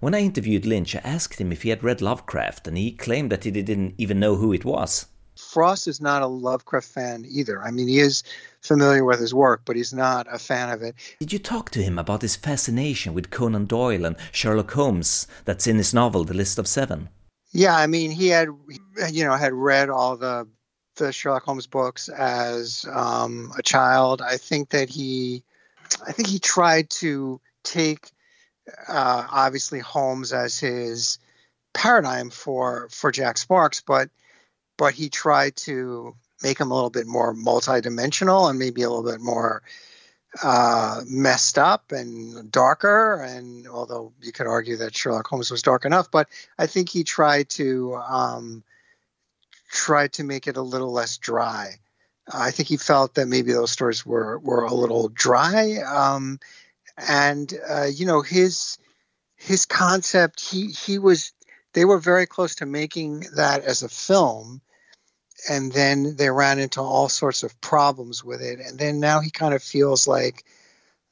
[0.00, 3.30] When I interviewed Lynch, I asked him if he had read Lovecraft, and he claimed
[3.30, 5.06] that he didn't even know who it was.
[5.36, 7.62] Frost is not a Lovecraft fan either.
[7.62, 8.22] I mean, he is
[8.62, 10.94] familiar with his work, but he's not a fan of it.
[11.20, 15.66] Did you talk to him about his fascination with Conan Doyle and Sherlock Holmes that's
[15.66, 17.10] in his novel, The List of Seven?
[17.52, 18.48] Yeah, I mean, he had,
[19.10, 20.48] you know, had read all the
[20.96, 24.22] the Sherlock Holmes books as um, a child.
[24.22, 25.42] I think that he,
[26.06, 28.10] I think he tried to take
[28.88, 31.18] uh, obviously Holmes as his
[31.72, 34.10] paradigm for for Jack Sparks, but
[34.76, 39.10] but he tried to make him a little bit more multidimensional and maybe a little
[39.10, 39.62] bit more
[40.42, 43.20] uh, messed up and darker.
[43.22, 46.28] And although you could argue that Sherlock Holmes was dark enough, but
[46.58, 48.62] I think he tried to um,
[49.70, 51.76] try to make it a little less dry.
[52.32, 55.78] I think he felt that maybe those stories were were a little dry.
[55.78, 56.38] Um,
[57.08, 58.78] and uh, you know his
[59.36, 61.32] his concept he he was
[61.72, 64.60] they were very close to making that as a film.
[65.48, 68.60] And then they ran into all sorts of problems with it.
[68.60, 70.44] And then now he kind of feels like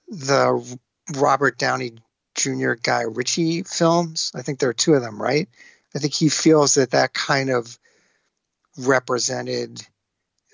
[0.09, 0.79] the
[1.17, 1.93] robert downey
[2.35, 4.33] jr guy ritchie films.
[4.35, 5.49] I think there are two of them right?
[5.95, 7.79] I think he feels that that kind of
[8.79, 9.81] represented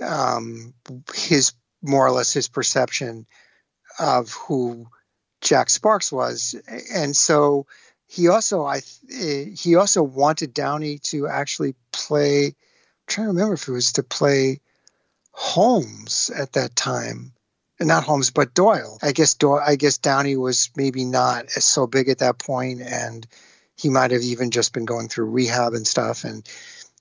[0.00, 0.74] um,
[1.14, 3.26] his more or less his perception
[3.98, 4.86] of who
[5.44, 6.56] Jack Sparks was,
[6.92, 7.66] and so
[8.08, 12.46] he also I he also wanted Downey to actually play.
[12.46, 12.54] I'm
[13.06, 14.60] trying to remember if it was to play
[15.32, 17.32] Holmes at that time,
[17.78, 18.98] not Holmes but Doyle.
[19.02, 23.26] I guess Doyle, I guess Downey was maybe not so big at that point, and
[23.76, 26.24] he might have even just been going through rehab and stuff.
[26.24, 26.48] And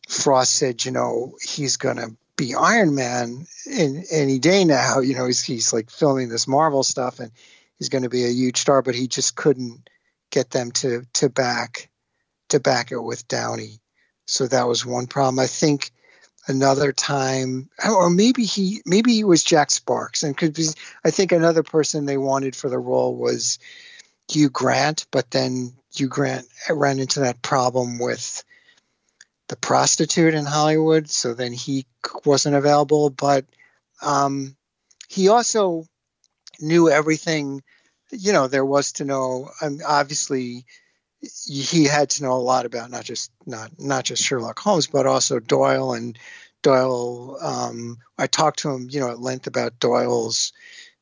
[0.10, 5.00] Frost said, you know, he's gonna be Iron Man in any day now.
[5.04, 7.32] You know, he's he's like filming this Marvel stuff and
[7.84, 9.90] he's going to be a huge star, but he just couldn't
[10.32, 11.90] get them to to back
[12.48, 13.82] to back it with Downey.
[14.26, 15.38] So that was one problem.
[15.38, 15.92] I think
[16.48, 20.68] another time, or maybe he maybe he was Jack Sparks, and could be.
[21.04, 23.60] I think another person they wanted for the role was
[24.32, 28.46] Hugh Grant, but then Hugh Grant ran into that problem with
[29.50, 31.86] the prostitute in Hollywood, so then he
[32.24, 33.10] wasn't available.
[33.10, 33.44] But
[34.02, 34.56] um,
[35.10, 35.86] he also
[36.62, 37.62] knew everything
[38.18, 39.50] you know there was to know
[39.86, 40.66] obviously
[41.22, 45.06] he had to know a lot about not just not not just Sherlock Holmes but
[45.06, 46.18] also Doyle and
[46.62, 50.54] Doyle um, I talked to him you know at length about Doyle's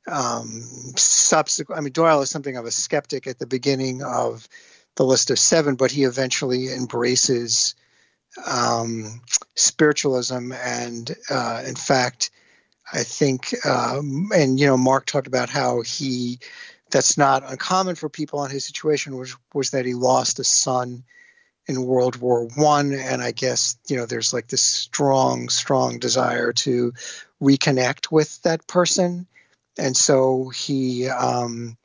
[0.07, 0.63] um,
[0.95, 4.47] subsequent I mean Doyle is something of a skeptic at the beginning of
[4.95, 7.75] the list of seven but he eventually embraces
[8.45, 9.21] um,
[9.55, 12.31] spiritualism and uh, in fact
[12.93, 16.39] I think, um, and you know, Mark talked about how he
[16.91, 21.03] that's not uncommon for people in his situation was was that he lost a son
[21.67, 26.53] in World War One, and I guess you know there's like this strong, strong desire
[26.53, 26.93] to
[27.41, 29.27] reconnect with that person,
[29.77, 31.77] and so he um,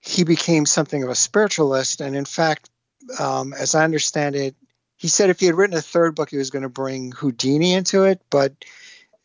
[0.00, 2.70] he became something of a spiritualist, and in fact,
[3.18, 4.54] um, as I understand it,
[4.96, 7.72] he said if he had written a third book, he was going to bring Houdini
[7.72, 8.52] into it, but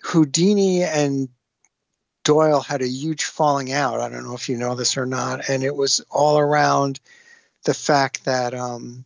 [0.04, 1.30] Houdini and
[2.26, 4.02] Doyle had a huge falling out.
[4.02, 7.00] I don't know if you know this or not, and it was all around
[7.64, 9.06] the fact that um,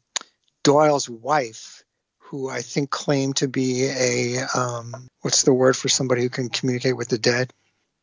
[0.64, 1.84] Doyle's wife,
[2.18, 6.50] who I think claimed to be a um, what's the word for somebody who can
[6.50, 7.54] communicate with the dead?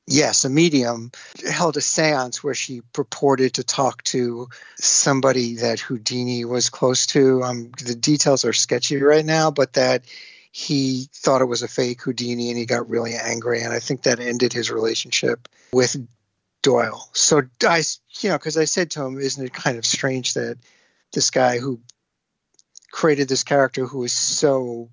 [0.07, 1.11] Yes, a medium
[1.51, 7.43] held a seance where she purported to talk to somebody that Houdini was close to.
[7.43, 10.05] Um, the details are sketchy right now, but that
[10.59, 13.61] he thought it was a fake Houdini and he got really angry.
[13.61, 15.95] And I think that ended his relationship with
[16.63, 17.11] Doyle.
[17.13, 17.83] So I,
[18.21, 20.57] you know, because I said to him, isn't it kind of strange that
[21.13, 21.81] this guy who
[22.91, 24.89] created this character who is so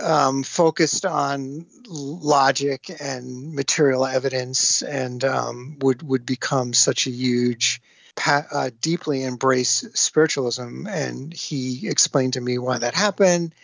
[0.00, 7.80] um, focused on logic and material evidence and um, would would become such a huge
[8.26, 13.54] uh, deeply embrace spiritualism and he explained to me why that happened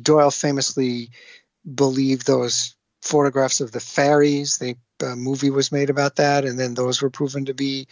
[0.00, 1.10] Doyle famously
[1.74, 4.58] believed those photographs of the fairies.
[4.58, 7.88] The uh, movie was made about that, and then those were proven to be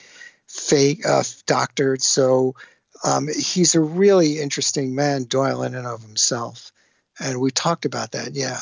[0.46, 2.03] fake, uh, doctored.
[2.03, 2.55] So
[3.03, 6.72] um, he's a really interesting man, Doyle, in and of himself.
[7.20, 8.59] And we talked about that, yeah.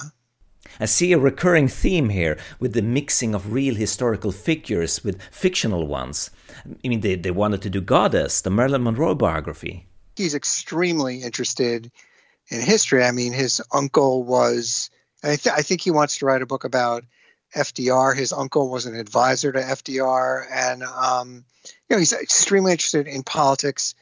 [0.81, 5.87] I see a recurring theme here with the mixing of real historical figures with fictional
[5.87, 6.31] ones.
[6.65, 9.87] I mean, they, they wanted to do Goddess, the Marilyn Monroe biography.
[10.17, 11.91] He's extremely interested
[12.49, 13.05] in history.
[13.05, 14.91] I mean, his uncle was.
[15.25, 17.05] I, th- I think he wants to write a book about
[17.55, 18.17] FDR.
[18.17, 21.45] His uncle was an advisor to FDR, and um,
[21.89, 23.95] you know he's extremely interested in politics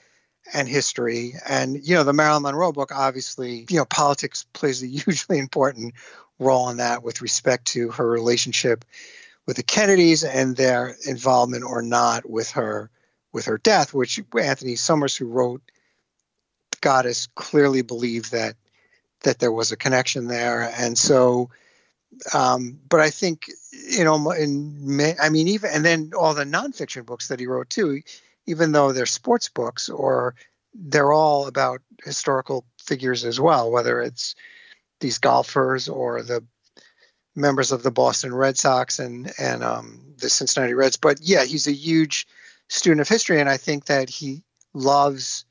[0.52, 1.34] and history.
[1.48, 5.94] And you know, the Marilyn Monroe book, obviously, you know, politics plays a hugely important
[6.38, 8.84] role in that with respect to her relationship
[9.46, 12.90] with the Kennedys and their involvement or not with her
[13.32, 15.62] with her death, which Anthony Summers, who wrote
[16.80, 18.56] Goddess, clearly believed that
[19.22, 21.50] that there was a connection there, and so.
[22.34, 23.46] Um, but I think
[23.88, 27.70] you know, in I mean, even and then all the nonfiction books that he wrote
[27.70, 28.02] too,
[28.46, 30.34] even though they're sports books or
[30.74, 34.34] they're all about historical figures as well, whether it's
[35.00, 36.44] these golfers or the
[37.34, 40.96] members of the Boston Red Sox and and um, the Cincinnati Reds.
[40.96, 42.26] But yeah, he's a huge
[42.68, 44.42] student of history, and I think that he
[44.74, 45.44] loves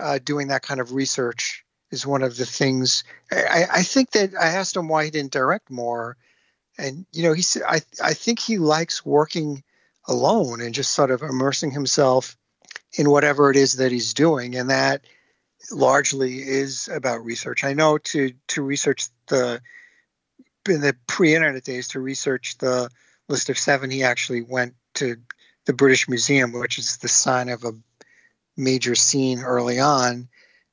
[0.00, 1.64] uh, doing that kind of research.
[1.90, 5.32] Is one of the things I, I think that I asked him why he didn't
[5.32, 6.16] direct more,
[6.78, 9.64] and you know he said I I think he likes working
[10.06, 12.36] alone and just sort of immersing himself
[12.96, 15.04] in whatever it is that he's doing, and that
[15.72, 17.64] largely is about research.
[17.64, 19.60] I know to to research the
[20.68, 22.90] in the pre-internet days to research the
[23.28, 25.16] list of seven, he actually went to
[25.66, 27.72] the British Museum, which is the sign of a
[28.56, 30.28] major scene early on.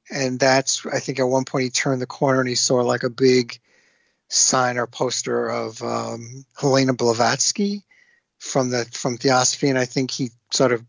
[0.09, 3.03] And that's, I think, at one point he turned the corner and he saw like
[3.03, 3.59] a big
[4.29, 7.83] sign or poster of um, Helena Blavatsky
[8.39, 10.85] from the from Theosophy, and I think he sort of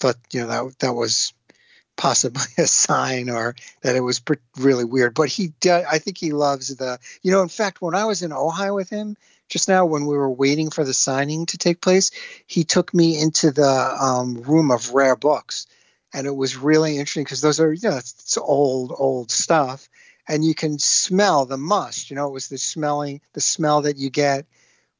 [0.00, 1.32] thought, you know, that that was
[1.96, 4.20] possibly a sign or that it was
[4.56, 5.14] really weird.
[5.14, 8.32] But he, I think he loves the, you know, in fact, when I was in
[8.32, 9.16] Ohio with him
[9.48, 12.10] just now, when we were waiting for the signing to take place,
[12.46, 15.66] he took me into the um, room of rare books.
[16.12, 19.88] And it was really interesting because those are, you know, it's, old, old stuff.
[20.28, 23.96] And you can smell the must, you know, it was the smelling, the smell that
[23.96, 24.46] you get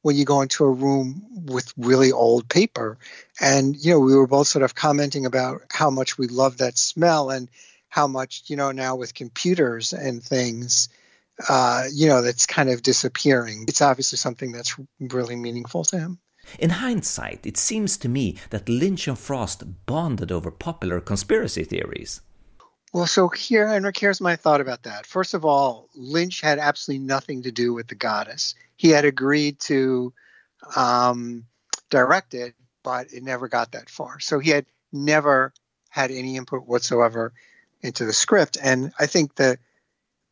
[0.01, 2.97] when you go into a room with really old paper.
[3.39, 6.77] And, you know, we were both sort of commenting about how much we love that
[6.77, 7.49] smell and
[7.87, 10.89] how much, you know, now with computers and things,
[11.47, 13.65] uh, you know, that's kind of disappearing.
[13.67, 16.19] It's obviously something that's really meaningful to him.
[16.59, 22.21] In hindsight, it seems to me that Lynch and Frost bonded over popular conspiracy theories.
[22.93, 25.07] Well, so here, Henrik, here's my thought about that.
[25.07, 28.53] First of all, Lynch had absolutely nothing to do with the goddess.
[28.75, 30.13] He had agreed to
[30.75, 31.45] um,
[31.89, 32.53] direct it,
[32.83, 34.19] but it never got that far.
[34.19, 35.53] So he had never
[35.89, 37.33] had any input whatsoever
[37.81, 38.57] into the script.
[38.61, 39.59] And I think that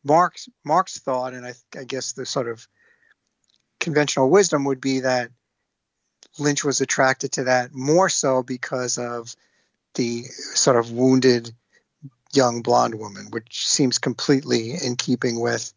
[0.04, 2.66] Mark's Mark's thought, and I, I guess the sort of
[3.80, 5.30] conventional wisdom would be that
[6.38, 9.34] Lynch was attracted to that more so because of
[9.94, 11.52] the sort of wounded
[12.32, 15.72] young blonde woman, which seems completely in keeping with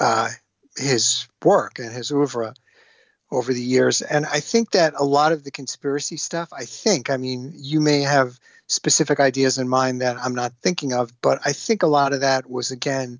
[0.00, 0.28] uh,
[0.76, 2.54] his work and his oeuvre
[3.30, 4.00] over the years.
[4.00, 7.80] And I think that a lot of the conspiracy stuff, I think, I mean, you
[7.80, 11.88] may have specific ideas in mind that I'm not thinking of, but I think a
[11.88, 13.18] lot of that was, again,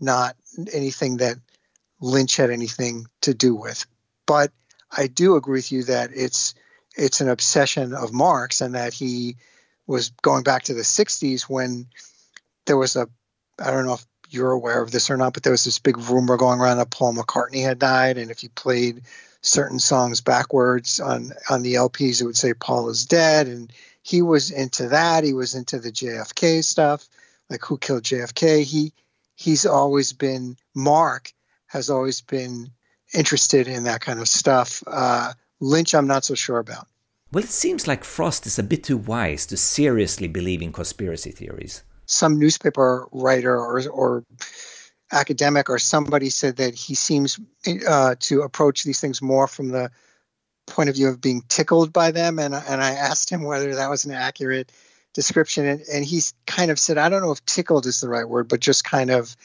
[0.00, 0.36] not
[0.72, 1.36] anything that
[2.00, 3.86] Lynch had anything to do with.
[4.26, 4.52] But
[4.90, 6.54] I do agree with you that it's
[6.96, 9.36] it's an obsession of Mark's and that he
[9.86, 11.86] was going back to the 60s when
[12.66, 13.08] there was a,
[13.58, 15.96] I don't know if you're aware of this or not, but there was this big
[15.96, 18.18] rumor going around that Paul McCartney had died.
[18.18, 19.02] And if you played
[19.40, 23.46] certain songs backwards on, on the LPs, it would say Paul is dead.
[23.46, 23.72] And
[24.02, 25.24] he was into that.
[25.24, 27.08] He was into the JFK stuff,
[27.48, 28.64] like who killed JFK.
[28.64, 28.92] He,
[29.36, 31.32] he's always been, Mark
[31.68, 32.70] has always been
[33.14, 34.82] interested in that kind of stuff.
[34.86, 36.86] Uh, Lynch, I'm not so sure about.
[37.32, 41.30] Well, it seems like Frost is a bit too wise to seriously believe in conspiracy
[41.30, 41.82] theories.
[42.06, 44.24] Some newspaper writer or, or
[45.12, 47.38] academic or somebody said that he seems
[47.86, 49.90] uh, to approach these things more from the
[50.66, 52.38] point of view of being tickled by them.
[52.38, 54.72] And, and I asked him whether that was an accurate
[55.12, 55.66] description.
[55.66, 58.48] And, and he kind of said, I don't know if tickled is the right word,
[58.48, 59.36] but just kind of,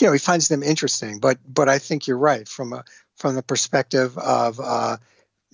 [0.00, 1.18] you know, he finds them interesting.
[1.18, 2.84] But but I think you're right from a
[3.16, 4.96] from the perspective of uh,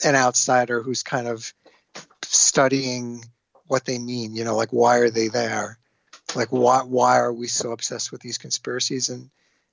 [0.05, 1.53] an outsider who's kind of
[2.23, 3.25] studying
[3.67, 4.35] what they mean.
[4.35, 5.79] You know, like why are they there?
[6.35, 9.31] Like why why are we so obsessed with these conspiracies and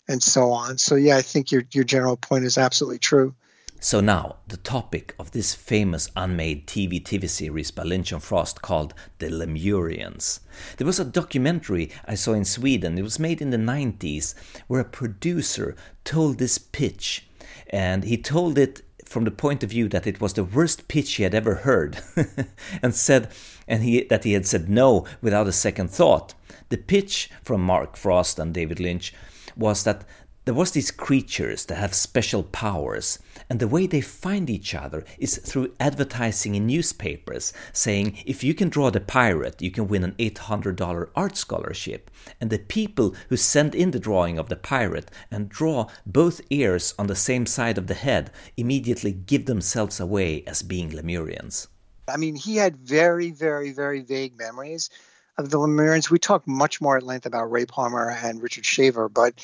[0.07, 0.77] and so on.
[0.77, 3.35] So yeah, I think your your general point is absolutely true.
[3.83, 8.61] So now, the topic of this famous unmade TV TV series by Lynch and Frost
[8.61, 10.39] called The Lemurians.
[10.77, 14.35] There was a documentary I saw in Sweden, it was made in the 90s,
[14.67, 15.75] where a producer
[16.05, 17.27] told this pitch.
[17.71, 21.15] And he told it from the point of view that it was the worst pitch
[21.15, 21.99] he had ever heard,
[22.81, 23.33] and said,
[23.67, 26.35] and he that he had said no without a second thought.
[26.69, 29.13] The pitch from Mark Frost and David Lynch
[29.57, 30.05] was that
[30.45, 33.17] there was these creatures that have special powers
[33.49, 38.53] and the way they find each other is through advertising in newspapers saying if you
[38.53, 42.11] can draw the pirate you can win an $800 art scholarship.
[42.41, 46.93] And the people who send in the drawing of the pirate and draw both ears
[46.99, 51.67] on the same side of the head immediately give themselves away as being lemurians.
[52.07, 54.89] I mean he had very very very vague memories
[55.37, 56.09] of the lemurians.
[56.09, 59.35] We talked much more at length about ray palmer and richard shaver but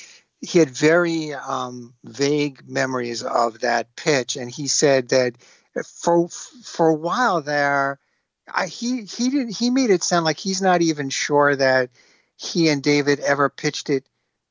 [0.41, 5.35] he had very um, vague memories of that pitch, and he said that
[5.83, 7.99] for for a while there,
[8.47, 11.89] I, he he did he made it sound like he's not even sure that
[12.37, 14.07] he and David ever pitched it,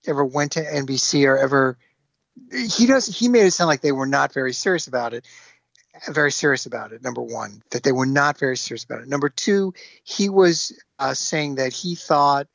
[0.07, 1.79] ever went to NBC or ever.
[2.53, 3.07] He does.
[3.07, 5.27] He made it sound like they were not very serious about it.
[6.07, 7.03] Very serious about it.
[7.03, 9.09] Number one, that they were not very serious about it.
[9.09, 9.75] Number two,
[10.05, 12.47] he was uh, saying that he thought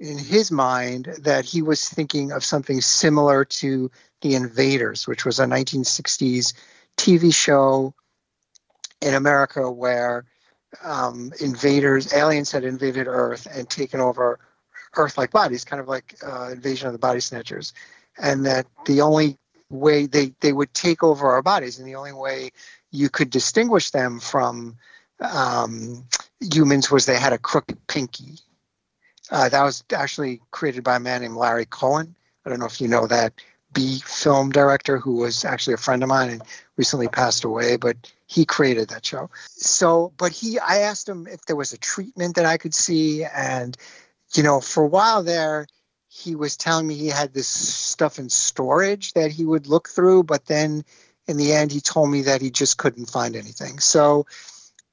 [0.00, 3.90] in his mind that he was thinking of something similar to
[4.20, 6.54] The Invaders, which was a 1960s
[6.96, 7.94] TV show
[9.00, 10.24] in America where
[10.84, 14.38] um, invaders, aliens had invaded Earth and taken over
[14.96, 17.72] Earth-like bodies, kind of like uh, Invasion of the Body Snatchers,
[18.18, 19.38] and that the only
[19.70, 22.50] way they, they would take over our bodies, and the only way
[22.90, 24.76] you could distinguish them from
[25.20, 26.04] um,
[26.40, 28.38] humans was they had a crooked pinky
[29.30, 32.14] uh, that was actually created by a man named Larry Cohen.
[32.44, 33.34] I don't know if you know that
[33.72, 36.42] B film director who was actually a friend of mine and
[36.76, 39.30] recently passed away, but he created that show.
[39.48, 43.24] So, but he, I asked him if there was a treatment that I could see.
[43.24, 43.76] And,
[44.34, 45.66] you know, for a while there,
[46.08, 50.24] he was telling me he had this stuff in storage that he would look through,
[50.24, 50.84] but then
[51.26, 53.78] in the end, he told me that he just couldn't find anything.
[53.78, 54.26] So,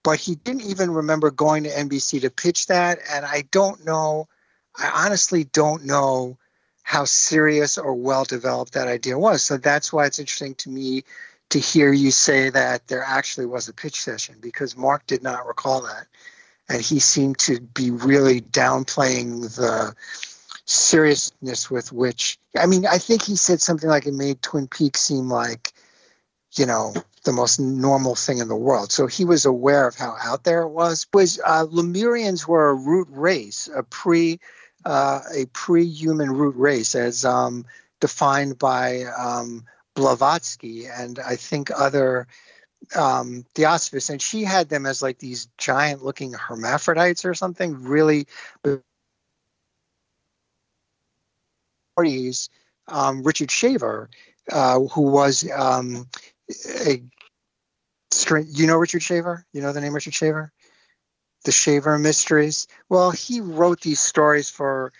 [0.05, 2.99] but he didn't even remember going to NBC to pitch that.
[3.11, 4.27] And I don't know,
[4.77, 6.37] I honestly don't know
[6.83, 9.41] how serious or well developed that idea was.
[9.41, 11.05] So that's why it's interesting to me
[11.49, 15.47] to hear you say that there actually was a pitch session because Mark did not
[15.47, 16.05] recall that.
[16.69, 19.95] And he seemed to be really downplaying the
[20.65, 25.01] seriousness with which, I mean, I think he said something like it made Twin Peaks
[25.01, 25.73] seem like,
[26.55, 26.93] you know,
[27.25, 28.91] the most normal thing in the world.
[28.91, 31.07] So he was aware of how out there it was.
[31.13, 34.39] Was uh, Lemurians were a root race, a pre
[34.85, 37.65] uh, a pre-human root race, as um,
[37.99, 39.65] defined by um,
[39.95, 42.27] Blavatsky and I think other
[42.95, 47.83] um, Theosophists, and she had them as like these giant-looking hermaphrodites or something.
[47.83, 48.27] Really.
[52.87, 54.09] Um, Richard Shaver,
[54.51, 56.07] uh, who was um,
[56.85, 57.01] a
[58.47, 59.45] you know Richard Shaver?
[59.53, 60.51] You know the name Richard Shaver?
[61.43, 62.67] The Shaver Mysteries.
[62.89, 64.91] Well, he wrote these stories for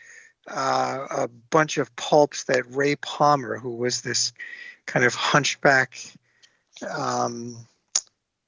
[0.48, 4.34] uh, a bunch of pulps that Ray Palmer, who was this
[4.86, 5.98] kind of hunchback
[6.96, 7.58] um,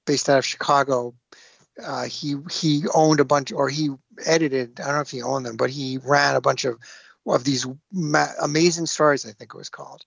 [0.05, 1.15] based out of Chicago,
[1.83, 3.89] uh, he he owned a bunch, or he
[4.25, 4.79] edited.
[4.79, 6.79] I don't know if he owned them, but he ran a bunch of
[7.25, 9.25] of these ma- amazing stories.
[9.25, 10.05] I think it was called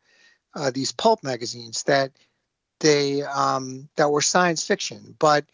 [0.54, 2.12] uh, these pulp magazines that
[2.80, 5.44] they um, that were science fiction, but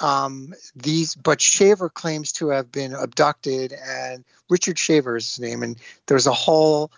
[0.00, 5.62] um, these but Shaver claims to have been abducted, and Richard Shaver is his name,
[5.62, 6.92] and there's a whole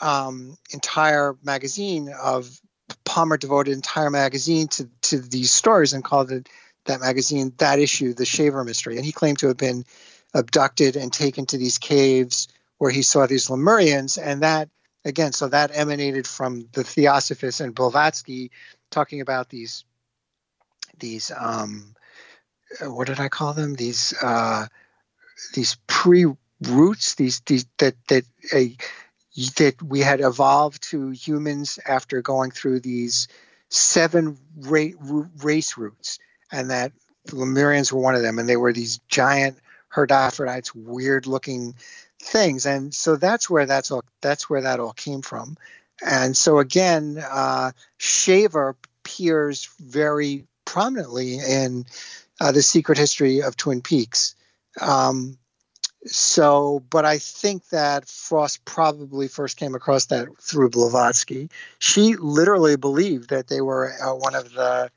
[0.00, 2.60] um, entire magazine of
[3.04, 6.48] Palmer devoted entire magazine to to these stories and called it
[6.86, 9.84] that magazine that issue the Shaver mystery, and he claimed to have been
[10.34, 12.48] abducted and taken to these caves
[12.78, 14.68] where he saw these Lemurians, and that
[15.04, 18.50] again, so that emanated from the Theosophists and Blavatsky
[18.90, 19.84] talking about these
[20.98, 21.94] these um,
[22.80, 23.74] uh, what did I call them?
[23.74, 24.66] These uh,
[25.54, 26.26] these pre
[26.62, 28.24] roots, these, these that that
[28.54, 28.76] a
[29.56, 33.28] that we had evolved to humans after going through these
[33.68, 36.18] seven ra- race roots,
[36.52, 36.92] and that
[37.26, 41.74] the Lemurians were one of them, and they were these giant hermaphrodites, weird looking
[42.20, 45.56] things, and so that's where that's all that's where that all came from.
[46.04, 51.84] And so again, uh, Shaver appears very prominently in
[52.40, 54.34] uh, the secret history of Twin Peaks.
[54.80, 55.36] Um,
[56.06, 61.50] so, but I think that Frost probably first came across that through Blavatsky.
[61.78, 64.90] She literally believed that they were uh, one of the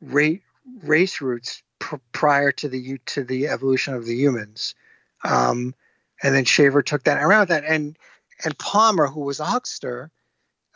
[0.00, 0.40] ra-
[0.82, 4.76] race roots pr- prior to the to the evolution of the humans.
[5.24, 5.74] Um,
[6.22, 7.98] and then Shaver took that around with that, and
[8.42, 10.10] and Palmer, who was a huckster,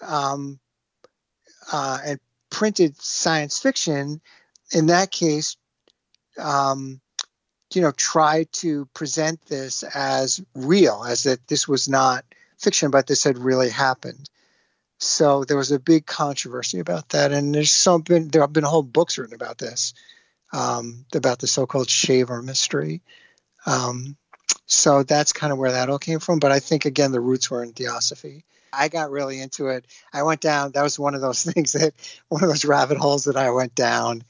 [0.03, 0.59] um,
[1.73, 4.21] uh, and printed science fiction,
[4.73, 5.57] in that case,
[6.39, 7.01] um,
[7.75, 12.25] you know, tried to present this as real, as that this was not
[12.59, 14.29] fiction, but this had really happened.
[14.99, 18.65] So there was a big controversy about that, and there's some been there have been
[18.65, 19.95] whole books written about this,
[20.53, 23.03] um, about the so-called Shaver mystery.
[23.67, 24.17] Um,
[24.67, 26.39] so that's kind of where that all came from.
[26.39, 28.45] But I think again the roots were in theosophy.
[28.73, 29.87] I got really into it.
[30.13, 30.73] I went down.
[30.73, 31.95] That was one of those things that
[32.29, 34.23] one of those rabbit holes that I went down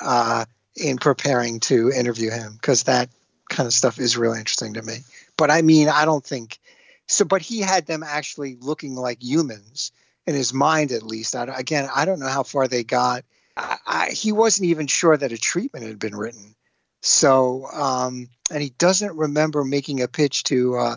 [0.00, 0.44] uh,
[0.76, 3.10] in preparing to interview him because that
[3.48, 4.98] kind of stuff is really interesting to me.
[5.36, 6.58] But I mean, I don't think
[7.06, 7.24] so.
[7.24, 9.92] But he had them actually looking like humans
[10.26, 11.36] in his mind at least.
[11.36, 13.24] I, again, I don't know how far they got.
[13.56, 16.54] I, I, he wasn't even sure that a treatment had been written.
[17.02, 20.96] So, um, and he doesn't remember making a pitch to uh,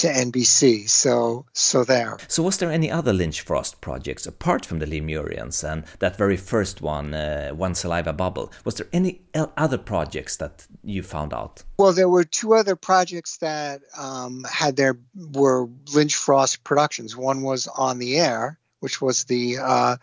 [0.00, 0.88] to NBC.
[0.88, 2.18] So, so there.
[2.28, 6.36] So, was there any other Lynch Frost projects apart from the Lemurians and that very
[6.36, 8.52] first one, uh, One Saliva Bubble?
[8.64, 11.62] Was there any other projects that you found out?
[11.78, 17.16] Well, there were two other projects that um, had their were Lynch Frost productions.
[17.16, 19.96] One was on the air, which was the uh,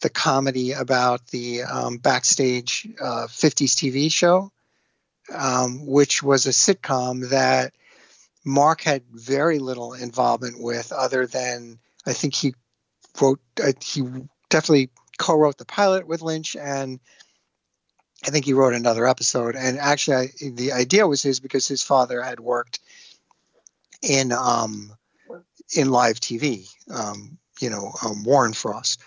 [0.00, 4.52] the comedy about the um, backstage uh, 50s TV show,
[5.32, 7.74] um, which was a sitcom that
[8.44, 12.54] Mark had very little involvement with, other than I think he
[13.20, 14.02] wrote, uh, he
[14.48, 16.98] definitely co-wrote the pilot with Lynch, and
[18.24, 19.56] I think he wrote another episode.
[19.56, 22.80] And actually, I, the idea was his because his father had worked
[24.02, 24.92] in um,
[25.76, 29.00] in live TV, um, you know, um, Warren Frost.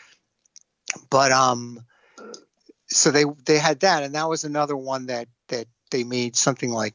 [1.10, 1.86] But um,
[2.88, 6.72] so they they had that, and that was another one that that they made something
[6.72, 6.94] like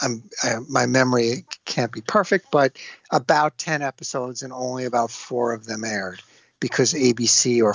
[0.00, 2.76] I'm, I, my memory can't be perfect, but
[3.10, 6.20] about 10 episodes and only about four of them aired
[6.60, 7.74] because ABC or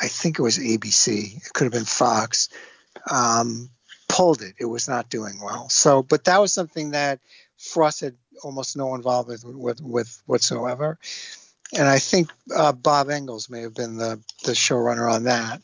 [0.00, 2.48] I think it was ABC, it could have been Fox,
[3.10, 3.70] um,
[4.08, 4.54] pulled it.
[4.58, 5.68] It was not doing well.
[5.68, 7.20] So, but that was something that
[7.56, 10.98] Frost had almost no involvement with, with whatsoever.
[11.74, 15.62] And I think uh, Bob Engels may have been the, the showrunner on that.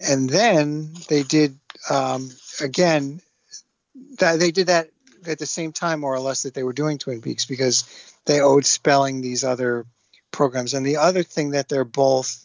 [0.00, 2.30] And then they did, um,
[2.60, 3.20] again,
[4.18, 4.90] that they did that
[5.26, 7.84] at the same time, more or less, that they were doing Twin Peaks because
[8.26, 9.86] they owed Spelling these other
[10.30, 10.74] programs.
[10.74, 12.44] And the other thing that they're both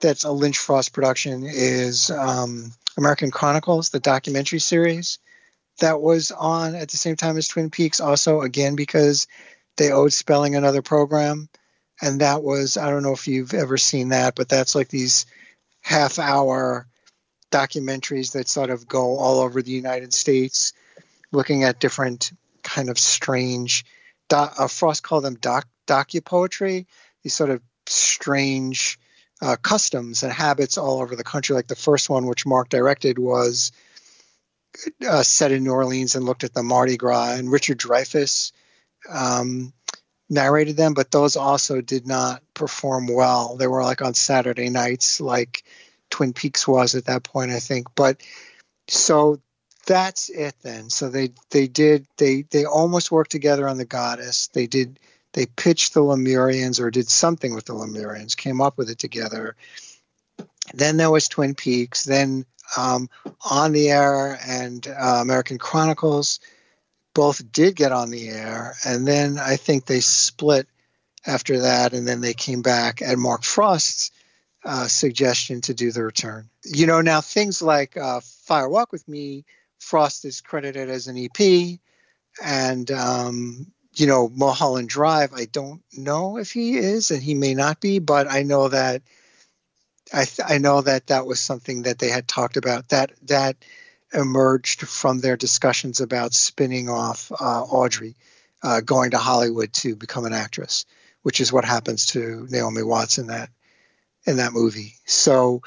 [0.00, 5.18] that's a Lynch Frost production is um, American Chronicles, the documentary series
[5.80, 8.00] that was on at the same time as Twin Peaks.
[8.00, 9.26] Also, again because
[9.76, 11.48] they owed Spelling another program,
[12.00, 15.26] and that was I don't know if you've ever seen that, but that's like these
[15.86, 16.88] half hour
[17.52, 20.72] documentaries that sort of go all over the United States,
[21.30, 22.32] looking at different
[22.64, 23.84] kind of strange.
[24.32, 26.88] uh, Frost called them doc, docu poetry.
[27.22, 28.98] These sort of strange
[29.40, 31.54] uh, customs and habits all over the country.
[31.54, 33.70] Like the first one, which Mark directed, was
[35.08, 37.34] uh, set in New Orleans and looked at the Mardi Gras.
[37.34, 38.50] And Richard Dreyfuss
[39.08, 39.72] um,
[40.28, 43.56] narrated them, but those also did not perform well.
[43.56, 45.64] They were like on Saturday nights, like
[46.10, 47.88] Twin Peaks was at that point, I think.
[47.94, 48.22] But
[48.88, 49.40] so
[49.86, 50.90] that's it then.
[50.90, 54.48] So they they did they they almost worked together on the Goddess.
[54.48, 54.98] They did
[55.32, 59.54] they pitched the Lemurians or did something with the Lemurians, came up with it together.
[60.74, 62.04] Then there was Twin Peaks.
[62.04, 62.46] Then
[62.76, 63.08] um,
[63.48, 66.40] on the air and uh, American Chronicles
[67.16, 70.68] both did get on the air, and then I think they split
[71.26, 74.10] after that, and then they came back at Mark Frost's
[74.62, 76.50] uh, suggestion to do the return.
[76.62, 79.46] You know, now things like uh, Fire Walk with Me,
[79.78, 81.78] Frost is credited as an EP,
[82.44, 85.32] and um, you know Mulholland Drive.
[85.32, 89.00] I don't know if he is, and he may not be, but I know that
[90.12, 92.90] I th- I know that that was something that they had talked about.
[92.90, 93.56] That that
[94.12, 98.16] emerged from their discussions about spinning off uh, Audrey,
[98.62, 100.86] uh, going to Hollywood to become an actress,
[101.22, 103.50] which is what happens to Naomi Watts in that
[104.26, 104.94] in that movie.
[105.04, 105.62] So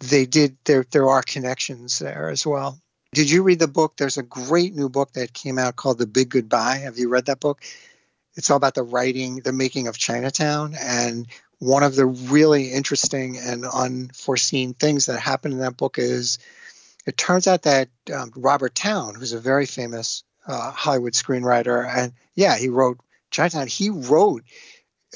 [0.00, 2.78] they did there there are connections there as well.
[3.12, 3.96] Did you read the book?
[3.96, 6.78] There's a great new book that came out called The Big Goodbye.
[6.78, 7.62] Have you read that book?
[8.34, 11.28] It's all about the writing, the making of Chinatown, and
[11.60, 16.38] one of the really interesting and unforeseen things that happened in that book is
[17.06, 22.12] it turns out that um, Robert Towne, who's a very famous uh, Hollywood screenwriter, and
[22.34, 22.98] yeah, he wrote
[23.30, 23.66] Chinatown.
[23.66, 24.42] He wrote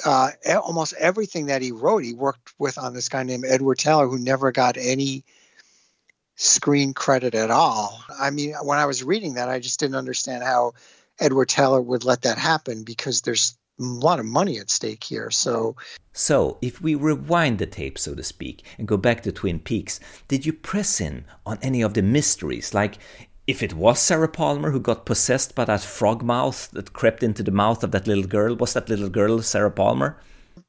[0.04, 0.30] uh,
[0.62, 4.18] almost everything that he wrote, he worked with on this guy named Edward Taylor, who
[4.18, 5.24] never got any
[6.36, 8.00] screen credit at all.
[8.18, 10.74] I mean, when I was reading that, I just didn't understand how
[11.18, 15.30] Edward Taylor would let that happen because there's a lot of money at stake here.
[15.30, 15.76] So,
[16.12, 20.00] so if we rewind the tape, so to speak, and go back to Twin Peaks,
[20.26, 22.74] did you press in on any of the mysteries?
[22.74, 22.98] Like,
[23.46, 27.42] if it was Sarah Palmer who got possessed by that frog moth that crept into
[27.42, 30.20] the mouth of that little girl, was that little girl Sarah Palmer?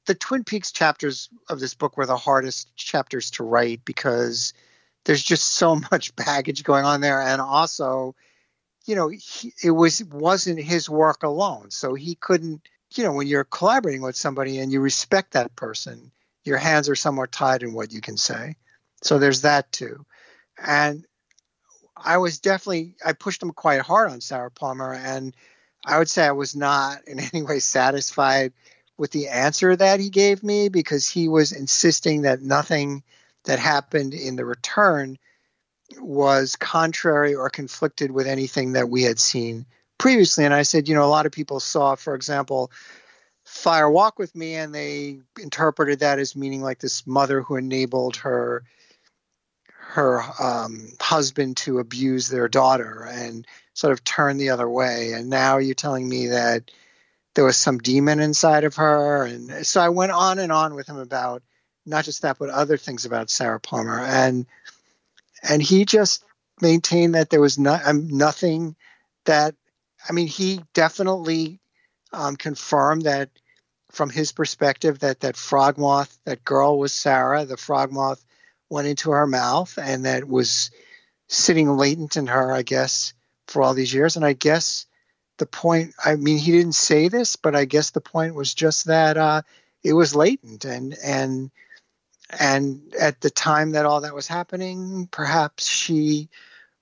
[0.06, 4.54] The Twin Peaks chapters of this book were the hardest chapters to write because
[5.04, 8.16] there's just so much baggage going on there, and also,
[8.86, 12.62] you know, he, it was wasn't his work alone, so he couldn't.
[12.96, 16.12] You know, when you're collaborating with somebody and you respect that person,
[16.44, 18.56] your hands are somewhat tied in what you can say.
[19.04, 20.06] So there's that too.
[20.58, 21.06] And
[21.96, 25.36] I was definitely I pushed him quite hard on Sarah Palmer, and
[25.86, 28.54] I would say I was not in any way satisfied
[28.98, 33.04] with the answer that he gave me because he was insisting that nothing
[33.46, 35.18] that happened in the return
[35.98, 39.66] was contrary or conflicted with anything that we had seen
[40.00, 40.46] previously.
[40.46, 42.72] And I said, you know, a lot of people saw, for example,
[43.46, 48.18] Fire Walk with Me, and they interpreted that as meaning like this mother who enabled
[48.18, 48.64] her
[49.90, 55.14] her um, husband to abuse their daughter and sort of turn the other way.
[55.14, 56.70] And now you're telling me that
[57.34, 59.26] there was some demon inside of her.
[59.26, 61.42] And so I went on and on with him about
[61.88, 64.00] not just that, but other things about Sarah Palmer.
[64.00, 64.46] And
[65.42, 66.24] and he just
[66.62, 68.76] maintained that there was not um, nothing
[69.26, 69.56] that
[70.08, 71.60] I mean, he definitely
[72.14, 73.30] um, confirmed that
[73.92, 77.46] from his perspective that that frog moth, that girl was Sarah.
[77.46, 78.24] The frog moth
[78.70, 80.72] went into her mouth and that was
[81.28, 83.14] sitting latent in her, I guess,
[83.48, 84.16] for all these years.
[84.16, 84.86] And I guess
[85.38, 88.86] the point, I mean, he didn't say this, but I guess the point was just
[88.86, 89.42] that uh,
[89.84, 91.52] it was latent and, and,
[92.38, 96.30] and at the time that all that was happening, perhaps she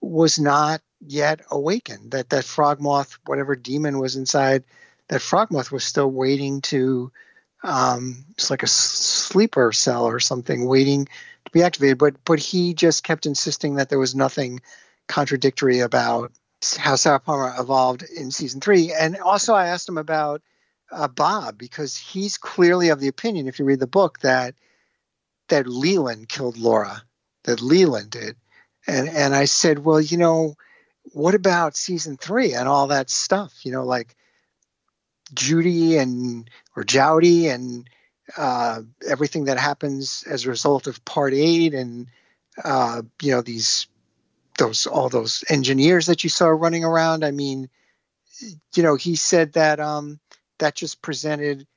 [0.01, 2.11] was not yet awakened.
[2.11, 4.63] That that frog moth, whatever demon was inside
[5.09, 7.11] that frog moth, was still waiting to.
[7.63, 11.97] Um, it's like a sleeper cell or something, waiting to be activated.
[11.97, 14.61] But but he just kept insisting that there was nothing
[15.07, 16.31] contradictory about
[16.77, 18.93] how Sarah Palmer evolved in season three.
[18.93, 20.41] And also, I asked him about
[20.91, 24.55] uh, Bob because he's clearly of the opinion, if you read the book, that
[25.49, 27.01] that Leland killed Laura,
[27.43, 28.35] that Leland did.
[28.85, 30.55] And and I said, well, you know,
[31.14, 33.53] what about season three and all that stuff?
[33.64, 34.16] You know, like
[35.34, 37.89] Judy and or Jowday and
[38.36, 42.08] uh, everything that happens as a result of Part Eight, and
[42.64, 43.88] uh, you know these
[44.58, 47.24] those all those engineers that you saw running around.
[47.24, 47.70] I mean,
[48.76, 50.20] you know, he said that um,
[50.60, 51.68] that just presented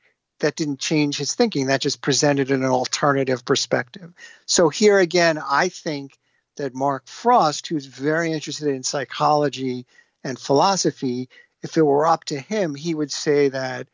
[0.40, 1.66] that didn't change his thinking.
[1.66, 4.12] That just presented an alternative perspective.
[4.46, 6.18] So here again, I think
[6.56, 9.86] that Mark Frost, who's very interested in psychology
[10.24, 11.28] and philosophy,
[11.62, 13.88] if it were up to him, he would say that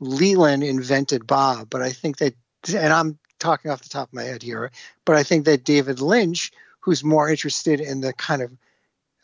[0.00, 2.34] Leland invented Bob, but I think that,
[2.74, 4.70] and I'm talking off the top of my head here,
[5.04, 8.52] but I think that David Lynch, who's more interested in the kind of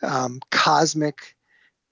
[0.01, 1.35] um, cosmic,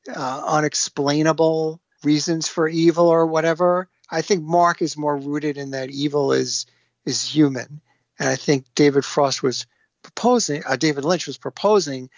[0.08, 5.90] uh, unexplainable reasons for evil or whatever, I think Mark is more rooted in that
[5.90, 6.66] evil is
[7.06, 7.82] is human,
[8.18, 9.66] and I think David Frost was
[10.02, 12.10] proposing, uh, David Lynch was proposing,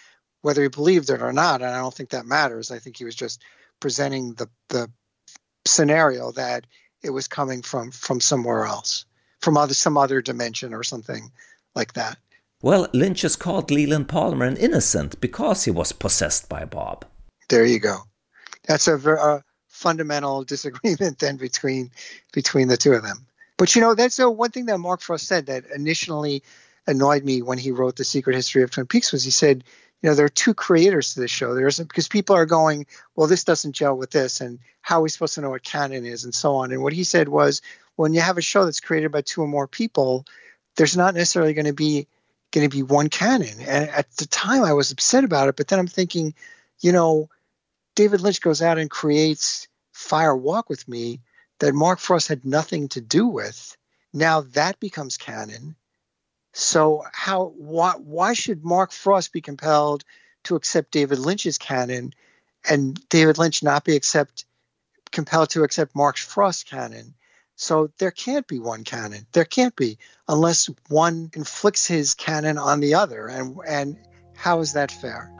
[0.42, 2.70] whether he believed it or not, and I don't think that matters.
[2.70, 3.42] I think he was just
[3.80, 4.90] presenting the the
[5.66, 6.66] scenario that
[7.02, 9.04] it was coming from from somewhere else,
[9.40, 11.30] from other some other dimension or something
[11.74, 12.18] like that.
[12.60, 17.04] Well, Lynch has called Leland Palmer an innocent because he was possessed by Bob.
[17.48, 17.98] There you go.
[18.68, 21.90] That's a, a fundamental disagreement then between
[22.32, 23.26] between the two of them.
[23.58, 26.42] But you know, that's the one thing that Mark Frost said that initially
[26.86, 29.64] annoyed me when he wrote the Secret History of Twin Peaks was he said
[30.02, 31.54] you know there are two creators to this show.
[31.54, 35.02] There isn't because people are going well this doesn't gel with this and how are
[35.02, 36.72] we supposed to know what canon is and so on.
[36.72, 37.62] And what he said was
[37.96, 40.26] when you have a show that's created by two or more people
[40.76, 42.08] there's not necessarily going to be
[42.50, 43.60] going to be one canon.
[43.60, 46.34] And at the time i was upset about it but then i'm thinking
[46.80, 47.28] you know
[47.94, 51.20] david lynch goes out and creates fire walk with me
[51.60, 53.76] that mark frost had nothing to do with.
[54.12, 55.76] Now that becomes canon
[56.52, 60.04] so how why why should Mark Frost be compelled
[60.44, 62.12] to accept David Lynch's canon,
[62.68, 64.44] and David Lynch not be accept
[65.10, 67.14] compelled to accept Mark Frost's canon?
[67.56, 69.26] So there can't be one canon.
[69.32, 69.98] There can't be
[70.28, 73.28] unless one inflicts his canon on the other.
[73.28, 73.96] And and
[74.36, 75.30] how is that fair?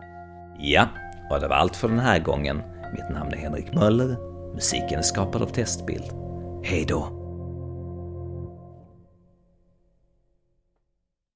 [0.58, 0.88] Ja,
[1.30, 2.62] och det var allt för den här gången.
[2.92, 4.16] Mitt namn är Henrik Möller.
[4.54, 6.12] Musiken är skapad av Testbild.
[6.64, 7.21] Hej då!